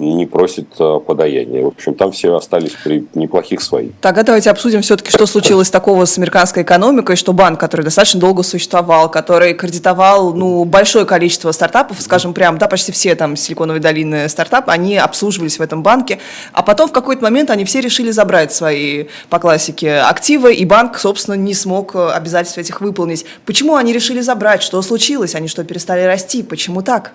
не 0.00 0.26
просит 0.26 0.68
э, 0.78 1.00
подаяния. 1.06 1.62
В 1.62 1.68
общем, 1.68 1.94
там 1.94 2.12
все 2.12 2.34
остались 2.34 2.72
при 2.82 3.06
неплохих 3.14 3.60
своих. 3.60 3.92
Тогда 4.00 4.22
давайте 4.22 4.50
обсудим 4.50 4.82
все-таки, 4.82 5.10
что 5.10 5.26
случилось 5.26 5.70
такого 5.70 6.04
с 6.04 6.16
американской 6.16 6.62
экономикой, 6.62 7.16
что 7.16 7.32
банк, 7.32 7.60
который 7.60 7.82
достаточно 7.82 8.20
долго 8.20 8.42
существовал, 8.42 9.10
который 9.10 9.54
кредитовал 9.54 10.32
ну, 10.34 10.64
большое 10.64 11.04
количество 11.04 11.52
стартапов, 11.52 12.00
скажем 12.00 12.32
прям, 12.32 12.58
да, 12.58 12.68
почти 12.68 12.92
все 12.92 13.14
там 13.14 13.36
Силиконовой 13.36 13.80
долины 13.80 14.28
стартапы, 14.28 14.72
они 14.72 14.96
обслуживались 14.96 15.58
в 15.58 15.62
этом 15.62 15.82
банке, 15.82 16.18
а 16.52 16.62
потом 16.62 16.88
в 16.88 16.92
какой-то 16.92 17.22
момент 17.22 17.50
они 17.50 17.64
все 17.64 17.80
решили 17.80 18.10
забрать 18.10 18.52
свои 18.52 19.06
по 19.28 19.38
классике 19.38 19.96
активы, 19.96 20.54
и 20.54 20.64
банк, 20.64 20.98
собственно, 20.98 21.34
не 21.34 21.54
смог 21.54 21.94
э, 21.94 22.10
обязательств 22.10 22.58
этих 22.58 22.80
выполнить. 22.80 23.26
Почему 23.44 23.76
они 23.76 23.92
решили 23.92 24.20
забрать? 24.20 24.62
Что 24.62 24.80
случилось? 24.82 25.34
Они 25.34 25.48
что, 25.48 25.64
перестали 25.64 26.02
расти? 26.02 26.42
Почему 26.42 26.82
так? 26.82 27.12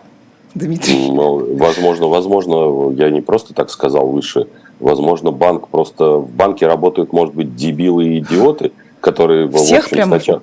Дмитрий. 0.56 1.10
Ну, 1.12 1.56
Возможно, 1.58 2.08
возможно, 2.08 2.92
я 2.94 3.10
не 3.10 3.22
просто 3.22 3.54
так 3.54 3.70
сказал 3.70 4.08
выше, 4.08 4.48
возможно, 4.80 5.32
банк 5.32 5.68
просто... 5.70 6.18
В 6.18 6.30
банке 6.32 6.68
работают, 6.68 7.14
может 7.14 7.34
быть, 7.34 7.56
дебилы 7.56 8.06
и 8.06 8.20
идиоты, 8.20 8.72
которые, 9.00 9.50
Всех 9.50 9.86
общем, 9.86 9.96
прямо? 9.96 10.16
сначала... 10.18 10.42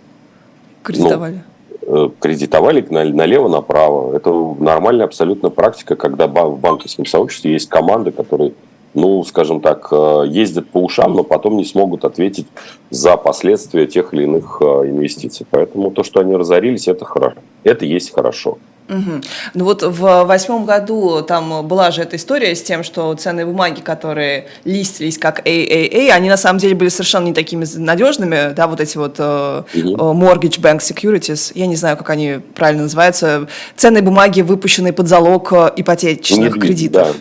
Кредитовали. 0.83 1.43
э, 1.83 2.09
кредитовали 2.21 2.87
на- 2.89 3.05
налево-направо. 3.05 4.17
Это 4.17 4.31
нормальная 4.59 5.05
абсолютно 5.05 5.51
практика, 5.51 5.97
когда 5.97 6.27
в 6.27 6.59
банковском 6.59 7.05
сообществе 7.05 7.53
есть 7.53 7.69
команды, 7.69 8.11
которые, 8.11 8.53
ну, 8.95 9.23
скажем 9.25 9.61
так, 9.61 9.89
э, 9.91 10.25
ездят 10.29 10.69
по 10.71 10.79
ушам, 10.79 11.13
но 11.15 11.25
потом 11.25 11.57
не 11.59 11.65
смогут 11.65 12.05
ответить 12.07 12.47
за 12.91 13.17
последствия 13.19 13.87
тех 13.87 14.15
или 14.15 14.23
иных 14.23 14.59
э, 14.63 14.65
инвестиций. 14.89 15.47
Поэтому 15.51 15.91
то, 15.91 16.03
что 16.05 16.21
они 16.21 16.35
разорились, 16.37 16.89
это 16.89 17.05
хорошо. 17.05 17.37
Это 17.65 17.85
есть 17.85 18.15
хорошо. 18.15 18.57
Мгм. 18.89 19.23
Ну 19.55 19.65
вот 19.65 19.83
в 19.83 20.25
восьмом 20.25 20.65
году 20.65 21.23
там 21.23 21.67
была 21.67 21.91
же 21.91 22.03
эта 22.03 22.17
история 22.17 22.55
с 22.55 22.63
тем, 22.63 22.83
что 22.83 23.15
ценные 23.15 23.45
бумаги, 23.45 23.81
которые 23.81 24.49
листились 24.65 25.19
как 25.19 25.47
AAA, 25.47 26.11
они 26.11 26.29
на 26.29 26.37
самом 26.37 26.59
деле 26.59 26.75
были 26.75 26.89
совершенно 26.89 27.27
не 27.27 27.35
такими 27.35 27.67
надежными, 27.77 28.55
да, 28.55 28.67
вот 28.67 28.81
эти 28.81 28.97
вот 28.97 29.17
э, 29.19 29.63
э, 29.75 29.79
Mortgage 29.79 30.61
Bank 30.61 30.79
Securities, 30.79 31.53
я 31.55 31.67
не 31.67 31.77
знаю, 31.77 31.97
как 31.97 32.11
они 32.11 32.41
правильно 32.55 32.85
называются, 32.85 33.47
ценные 33.77 34.03
бумаги, 34.03 34.41
выпущенные 34.41 34.93
под 34.93 35.09
залог 35.09 35.53
э, 35.53 35.71
ипотечных 35.77 36.57
Недвижимость, 36.57 36.61
кредитов. 36.61 37.17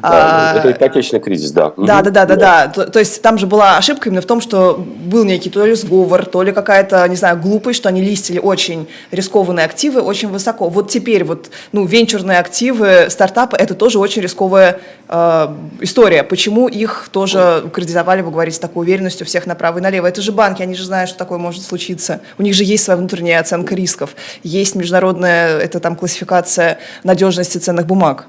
Да, 0.00 0.54
А, 0.54 0.58
это 0.58 0.72
ипотечный 0.72 1.20
кризис, 1.20 1.52
да. 1.52 1.72
да, 1.76 2.00
да, 2.02 2.10
да, 2.10 2.24
да, 2.24 2.36
да. 2.36 2.68
То, 2.68 2.86
то 2.86 2.98
есть 2.98 3.20
там 3.20 3.36
же 3.36 3.46
была 3.46 3.76
ошибка 3.76 4.08
именно 4.08 4.22
в 4.22 4.26
том, 4.26 4.40
что 4.40 4.74
был 5.04 5.24
некий 5.24 5.50
то 5.50 5.66
ли 5.66 5.74
сговор, 5.74 6.24
то 6.24 6.42
ли 6.42 6.52
какая-то, 6.52 7.06
не 7.08 7.16
знаю, 7.16 7.38
глупость, 7.38 7.78
что 7.78 7.90
они 7.90 8.02
листили 8.02 8.38
очень 8.38 8.88
рискованные 9.10 9.66
активы 9.66 10.00
очень 10.00 10.28
высоко. 10.28 10.68
Вот 10.68 10.90
теперь 10.90 11.09
вот, 11.24 11.50
ну, 11.72 11.84
венчурные 11.84 12.38
активы, 12.38 13.06
стартапы, 13.08 13.56
это 13.56 13.74
тоже 13.74 13.98
очень 13.98 14.22
рисковая 14.22 14.80
э, 15.08 15.48
история. 15.80 16.22
Почему 16.22 16.68
их 16.68 17.08
тоже 17.12 17.64
кредитовали, 17.72 18.22
вы 18.22 18.30
говорите, 18.30 18.56
с 18.56 18.60
такой 18.60 18.84
уверенностью 18.84 19.26
всех 19.26 19.46
направо 19.46 19.78
и 19.78 19.80
налево? 19.80 20.06
Это 20.06 20.22
же 20.22 20.32
банки, 20.32 20.62
они 20.62 20.74
же 20.74 20.84
знают, 20.84 21.10
что 21.10 21.18
такое 21.18 21.38
может 21.38 21.62
случиться. 21.62 22.20
У 22.38 22.42
них 22.42 22.54
же 22.54 22.64
есть 22.64 22.84
своя 22.84 22.96
внутренняя 22.98 23.40
оценка 23.40 23.74
рисков, 23.74 24.14
есть 24.42 24.74
международная, 24.74 25.58
это 25.58 25.80
там 25.80 25.96
классификация 25.96 26.78
надежности 27.04 27.58
ценных 27.58 27.86
бумаг. 27.86 28.26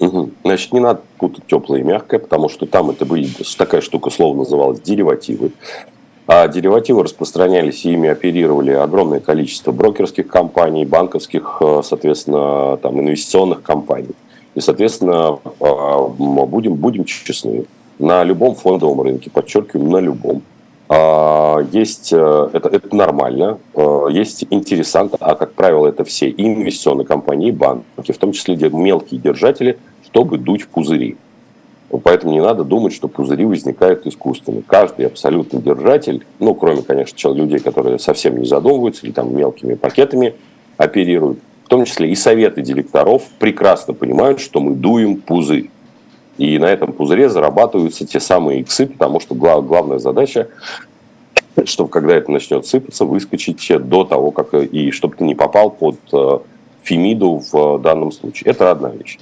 Мгм. 0.00 0.32
Значит, 0.44 0.72
не 0.72 0.80
надо 0.80 1.00
путать 1.18 1.44
теплое 1.46 1.80
и 1.80 1.82
мягкое, 1.82 2.18
потому 2.18 2.48
что 2.48 2.66
там 2.66 2.90
это 2.90 3.04
были 3.04 3.28
такая 3.56 3.80
штука, 3.80 4.10
слово 4.10 4.36
называлась 4.36 4.80
деривативы. 4.80 5.52
А 6.28 6.46
деривативы 6.46 7.04
распространялись 7.04 7.86
и 7.86 7.92
ими 7.92 8.10
оперировали 8.10 8.72
огромное 8.72 9.18
количество 9.18 9.72
брокерских 9.72 10.28
компаний, 10.28 10.84
банковских, 10.84 11.56
э, 11.60 11.80
соответственно, 11.82 12.76
там, 12.76 13.00
инвестиционных 13.00 13.62
компаний. 13.62 14.14
И, 14.54 14.60
соответственно, 14.60 15.38
а, 15.58 16.06
будем, 16.06 16.74
будем 16.74 17.04
честны, 17.06 17.64
на 17.98 18.22
любом 18.24 18.54
фондовом 18.56 19.00
рынке, 19.00 19.30
подчеркиваю, 19.30 19.88
на 19.88 19.98
любом, 19.98 20.42
а, 20.90 21.60
есть, 21.72 22.12
э, 22.12 22.50
это, 22.52 22.68
это 22.68 22.94
нормально, 22.94 23.58
э, 23.74 24.06
есть 24.10 24.46
интересанты, 24.50 25.16
а 25.20 25.34
как 25.34 25.52
правило 25.52 25.86
это 25.86 26.04
все 26.04 26.28
и 26.28 26.42
инвестиционные 26.42 27.06
компании, 27.06 27.48
и 27.48 27.52
банки, 27.52 28.12
в 28.12 28.18
том 28.18 28.32
числе 28.32 28.56
мелкие 28.70 29.20
держатели, 29.20 29.78
чтобы 30.04 30.38
дуть 30.38 30.66
пузыри. 30.68 31.16
Поэтому 31.90 32.32
не 32.32 32.42
надо 32.42 32.64
думать, 32.64 32.92
что 32.92 33.08
пузыри 33.08 33.46
возникают 33.46 34.06
искусственно. 34.06 34.62
Каждый 34.66 35.06
абсолютно 35.06 35.60
держатель, 35.60 36.26
ну, 36.38 36.54
кроме, 36.54 36.82
конечно, 36.82 37.30
людей, 37.32 37.60
которые 37.60 37.98
совсем 37.98 38.38
не 38.38 38.46
задумываются 38.46 39.06
или 39.06 39.12
там 39.12 39.34
мелкими 39.34 39.74
пакетами 39.74 40.34
оперируют, 40.76 41.38
в 41.64 41.68
том 41.68 41.86
числе 41.86 42.10
и 42.10 42.14
советы 42.14 42.60
директоров, 42.60 43.22
прекрасно 43.38 43.94
понимают, 43.94 44.40
что 44.40 44.60
мы 44.60 44.74
дуем 44.74 45.16
пузырь. 45.16 45.70
И 46.36 46.58
на 46.58 46.66
этом 46.66 46.92
пузыре 46.92 47.30
зарабатываются 47.30 48.06
те 48.06 48.20
самые 48.20 48.60
иксы, 48.60 48.86
потому 48.86 49.18
что 49.18 49.34
глав, 49.34 49.66
главная 49.66 49.98
задача, 49.98 50.48
чтобы 51.64 51.88
когда 51.88 52.14
это 52.14 52.30
начнет 52.30 52.66
сыпаться, 52.66 53.06
выскочить 53.06 53.66
до 53.88 54.04
того, 54.04 54.30
как 54.30 54.52
и 54.52 54.90
чтобы 54.90 55.16
ты 55.16 55.24
не 55.24 55.34
попал 55.34 55.70
под 55.70 55.96
э, 56.12 56.38
Фемиду 56.82 57.42
в 57.50 57.78
данном 57.78 58.12
случае. 58.12 58.50
Это 58.50 58.70
одна 58.70 58.90
вещь. 58.90 59.18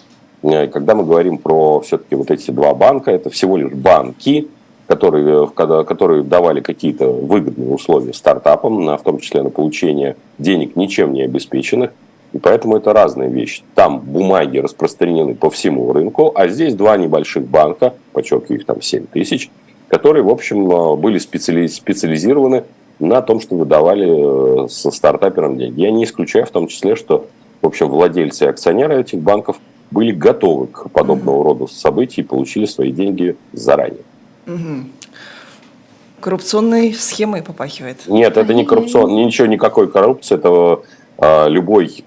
Э, 0.47 0.69
когда 0.69 0.95
мы 0.95 1.05
говорим 1.05 1.39
про 1.39 1.81
все-таки 1.81 2.15
вот 2.15 2.31
эти 2.31 2.51
два 2.51 2.75
банка, 2.75 3.11
это 3.11 3.31
всего 3.31 3.57
лишь 3.57 3.73
банки, 3.73 4.49
которые, 4.87 5.49
которые 5.49 6.23
давали 6.23 6.61
какие-то 6.61 7.11
выгодные 7.11 7.71
условия 7.71 8.13
стартапам, 8.13 8.97
в 8.97 9.03
том 9.03 9.19
числе 9.19 9.43
на 9.43 9.51
получение 9.51 10.17
денег 10.39 10.77
ничем 10.77 11.13
не 11.13 11.23
обеспеченных. 11.23 11.91
И 12.33 12.39
поэтому 12.39 12.77
это 12.77 12.93
разные 12.93 13.31
вещи. 13.31 13.63
Там 13.75 13.99
бумаги 14.01 14.59
распространены 14.59 15.35
по 15.35 15.51
всему 15.51 15.93
рынку, 15.93 16.33
а 16.35 16.49
здесь 16.49 16.75
два 16.75 16.97
небольших 16.97 17.47
банка, 17.47 17.95
подчеркиваю, 18.13 18.61
их 18.61 18.67
там 18.67 18.81
7 18.81 19.07
тысяч, 19.07 19.51
которые, 19.89 20.23
в 20.23 20.29
общем, 20.29 20.71
э, 20.71 20.97
были 20.97 21.19
специализированы 21.19 22.65
на 22.99 23.23
том, 23.23 23.41
что 23.41 23.57
выдавали 23.57 24.65
э, 24.65 24.69
со 24.69 24.91
стартаперам 24.91 25.57
деньги. 25.57 25.81
Я 25.81 25.91
не 25.91 26.05
исключаю 26.05 26.47
в 26.47 26.51
том 26.51 26.69
числе, 26.69 26.95
что, 26.95 27.27
в 27.63 27.67
общем, 27.67 27.89
владельцы 27.89 28.45
и 28.45 28.49
акционеры 28.49 29.01
этих 29.01 29.19
банков 29.21 29.57
были 29.91 30.13
готовы 30.13 30.67
к 30.67 30.91
подобного 30.91 31.45
рода 31.45 31.67
событий 31.67 32.23
и 32.23 32.25
получили 32.25 32.67
свои 32.67 32.91
деньги 32.91 33.37
заранее. 33.53 34.03
Угу. 34.47 34.85
Коррупционной 36.21 36.93
схемой 36.95 37.43
попахивает. 37.43 37.99
Нет, 38.07 38.37
это 38.37 38.55
не 38.55 38.65
коррупционная, 38.65 39.25
ничего, 39.25 39.47
никакой 39.47 39.89
коррупции. 39.89 40.35
Это 40.35 40.81
а, 41.19 41.47
любой 41.47 42.03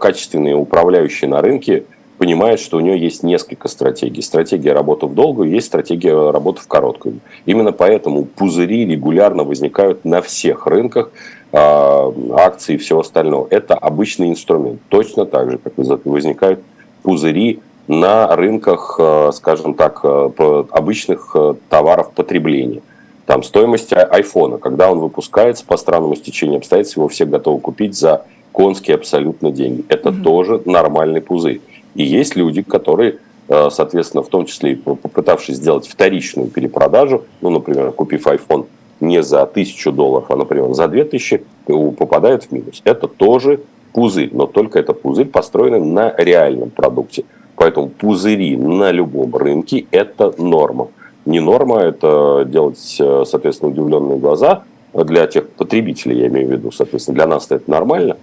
качественный 0.00 0.54
управляющий 0.54 1.26
на 1.26 1.40
рынке 1.40 1.84
понимает, 2.18 2.60
что 2.60 2.76
у 2.76 2.80
него 2.80 2.94
есть 2.94 3.22
несколько 3.22 3.68
стратегий. 3.68 4.20
Стратегия 4.20 4.72
работы 4.72 5.06
в 5.06 5.14
долгую, 5.14 5.50
есть 5.50 5.68
стратегия 5.68 6.30
работы 6.30 6.60
в 6.60 6.66
короткую. 6.66 7.20
Именно 7.46 7.72
поэтому 7.72 8.24
пузыри 8.24 8.84
регулярно 8.84 9.42
возникают 9.44 10.04
на 10.04 10.20
всех 10.20 10.66
рынках 10.66 11.12
а, 11.52 12.12
акций 12.32 12.74
и 12.74 12.78
всего 12.78 13.00
остального. 13.00 13.46
Это 13.50 13.74
обычный 13.74 14.28
инструмент. 14.28 14.80
Точно 14.88 15.24
так 15.24 15.50
же, 15.50 15.58
как 15.58 15.72
возникают 16.04 16.60
пузыри 17.02 17.60
на 17.88 18.34
рынках, 18.34 18.96
а, 18.98 19.30
скажем 19.32 19.74
так, 19.74 20.04
обычных 20.04 21.34
товаров 21.68 22.12
потребления. 22.12 22.82
Там 23.26 23.42
стоимость 23.42 23.92
айфона, 23.92 24.58
когда 24.58 24.90
он 24.90 24.98
выпускается 24.98 25.64
по 25.64 25.76
странному 25.76 26.16
стечению 26.16 26.58
обстоятельств, 26.58 26.96
его 26.96 27.06
все 27.06 27.26
готовы 27.26 27.60
купить 27.60 27.96
за 27.96 28.24
конские 28.52 28.96
абсолютно 28.96 29.50
деньги. 29.50 29.84
Это 29.88 30.08
mm 30.08 30.22
тоже 30.22 30.62
нормальный 30.64 31.20
пузырь. 31.20 31.60
И 31.94 32.02
есть 32.02 32.36
люди, 32.36 32.62
которые, 32.62 33.18
э, 33.48 33.68
соответственно, 33.70 34.22
в 34.22 34.28
том 34.28 34.46
числе 34.46 34.72
и 34.72 34.74
попытавшись 34.74 35.56
сделать 35.56 35.86
вторичную 35.86 36.48
перепродажу, 36.48 37.24
ну, 37.40 37.50
например, 37.50 37.92
купив 37.92 38.26
iPhone 38.26 38.66
не 39.00 39.22
за 39.22 39.46
тысячу 39.46 39.92
долларов, 39.92 40.26
а, 40.28 40.36
например, 40.36 40.72
за 40.74 40.88
две 40.88 41.04
тысячи, 41.04 41.42
попадают 41.66 42.44
в 42.44 42.52
минус. 42.52 42.82
Это 42.84 43.08
тоже 43.08 43.60
пузырь, 43.92 44.30
но 44.32 44.46
только 44.46 44.78
это 44.78 44.92
пузырь, 44.92 45.26
построенный 45.26 45.80
на 45.80 46.14
реальном 46.16 46.70
продукте. 46.70 47.24
Поэтому 47.56 47.88
пузыри 47.88 48.56
на 48.56 48.90
любом 48.90 49.34
рынке– 49.36 49.86
это 49.90 50.34
норма 50.38 50.88
не 51.26 51.40
норма, 51.40 51.80
это 51.80 52.44
делать, 52.46 52.96
э, 52.98 53.24
соответственно, 53.26 53.70
удивленные 53.70 54.18
глаза 54.18 54.64
для 54.92 55.26
тех 55.26 55.48
потребителей, 55.50 56.18
я 56.18 56.26
имею 56.28 56.48
в 56.48 56.52
виду, 56.52 56.72
соответственно, 56.72 57.16
для 57.16 57.26
нас 57.26 57.46
это 57.50 57.70
нормально. 57.70 58.16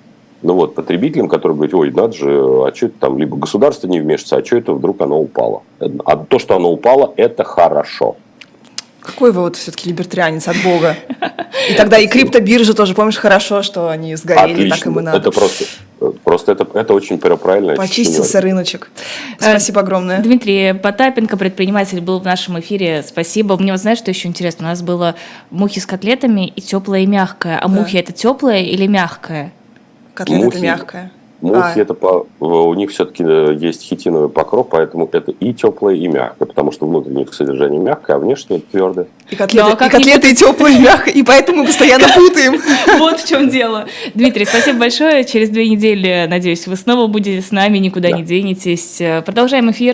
Ну 0.44 0.54
вот, 0.54 0.76
потребителям, 0.76 1.30
которые 1.30 1.56
говорят, 1.56 1.74
ой, 1.74 1.92
надо 1.92 2.14
же, 2.14 2.30
а 2.30 2.72
что 2.74 2.88
это 2.88 2.96
там, 3.00 3.18
либо 3.18 3.38
государство 3.38 3.88
не 3.88 4.00
вмешивается, 4.00 4.38
а 4.38 4.46
что 4.46 4.58
это 4.58 4.74
вдруг 4.74 5.02
оно 5.02 5.20
упало. 5.20 5.64
А 5.80 6.18
то, 6.18 6.38
что 6.38 6.56
оно 6.56 6.72
упало, 6.72 7.14
это 7.16 7.44
хорошо. 7.44 8.18
Какой 9.08 9.32
вы 9.32 9.42
вот 9.42 9.56
все-таки 9.56 9.88
либертарианец 9.88 10.50
от 10.50 10.58
Бога. 10.64 10.98
И 11.70 11.74
тогда 11.76 11.98
и 11.98 12.08
криптобиржи 12.08 12.74
тоже, 12.74 12.94
помнишь, 12.94 13.16
хорошо, 13.16 13.64
что 13.64 13.90
они 13.90 14.16
сгорели, 14.16 14.52
Отлично. 14.52 14.78
так 14.78 14.86
им 14.86 15.00
и 15.00 15.02
надо. 15.02 15.18
Это 15.18 15.32
просто, 15.32 15.64
просто 16.24 16.52
это, 16.52 16.68
это 16.74 16.94
очень 16.94 17.18
правильно. 17.18 17.76
Почистился 17.76 18.42
рыночек. 18.42 18.92
Э, 19.40 19.52
Спасибо 19.52 19.82
огромное. 19.82 20.22
Дмитрий 20.22 20.74
Потапенко, 20.74 21.38
предприниматель, 21.38 22.02
был 22.02 22.20
в 22.20 22.26
нашем 22.26 22.60
эфире. 22.60 23.04
Спасибо. 23.08 23.58
Мне 23.58 23.72
вот 23.72 23.82
знаешь, 23.82 23.98
что 23.98 24.12
еще 24.12 24.28
интересно? 24.28 24.68
У 24.68 24.70
нас 24.70 24.82
было 24.82 25.16
мухи 25.50 25.80
с 25.80 25.86
котлетами 25.86 26.48
и 26.48 26.62
теплое 26.62 27.02
и 27.02 27.06
мягкое. 27.06 27.58
А 27.58 27.68
да. 27.68 27.74
мухи 27.74 27.98
это 27.98 28.12
теплое 28.12 28.62
или 28.62 28.86
мягкое? 28.86 29.52
Котлета 30.14 30.48
это 30.48 30.60
мягкое. 30.60 31.12
Мухи 31.42 31.80
а. 31.80 31.82
это 31.82 31.94
по, 31.94 32.26
у 32.40 32.74
них 32.74 32.90
все-таки 32.90 33.24
э, 33.24 33.56
есть 33.60 33.84
хитиновый 33.84 34.30
покров, 34.30 34.68
поэтому 34.72 35.08
это 35.12 35.32
и 35.32 35.54
теплое, 35.54 35.96
и 35.96 36.08
мягкое, 36.08 36.46
потому 36.46 36.72
что 36.72 36.88
внутреннее 36.88 37.28
содержание 37.32 37.80
мягкое, 37.80 38.16
а 38.16 38.20
внешнее 38.20 38.60
твердое. 38.72 39.08
И 39.30 39.36
котлеты, 39.36 39.72
и, 39.72 39.76
котлеты 39.76 40.32
и 40.32 40.36
теплое, 40.36 40.72
и 40.72 40.80
мягкое, 40.80 41.12
и 41.12 41.22
поэтому 41.22 41.60
мы 41.60 41.66
постоянно 41.68 42.08
путаем. 42.16 42.60
Вот 42.98 43.20
в 43.20 43.28
чем 43.28 43.50
дело. 43.50 43.86
Дмитрий, 44.16 44.46
спасибо 44.46 44.80
большое. 44.80 45.26
Через 45.26 45.50
две 45.50 45.70
недели, 45.70 46.26
надеюсь, 46.28 46.66
вы 46.66 46.76
снова 46.76 47.08
будете 47.08 47.42
с 47.42 47.52
нами, 47.52 47.78
никуда 47.78 48.12
не 48.12 48.24
денетесь. 48.24 49.02
Продолжаем 49.24 49.70
эфир. 49.70 49.86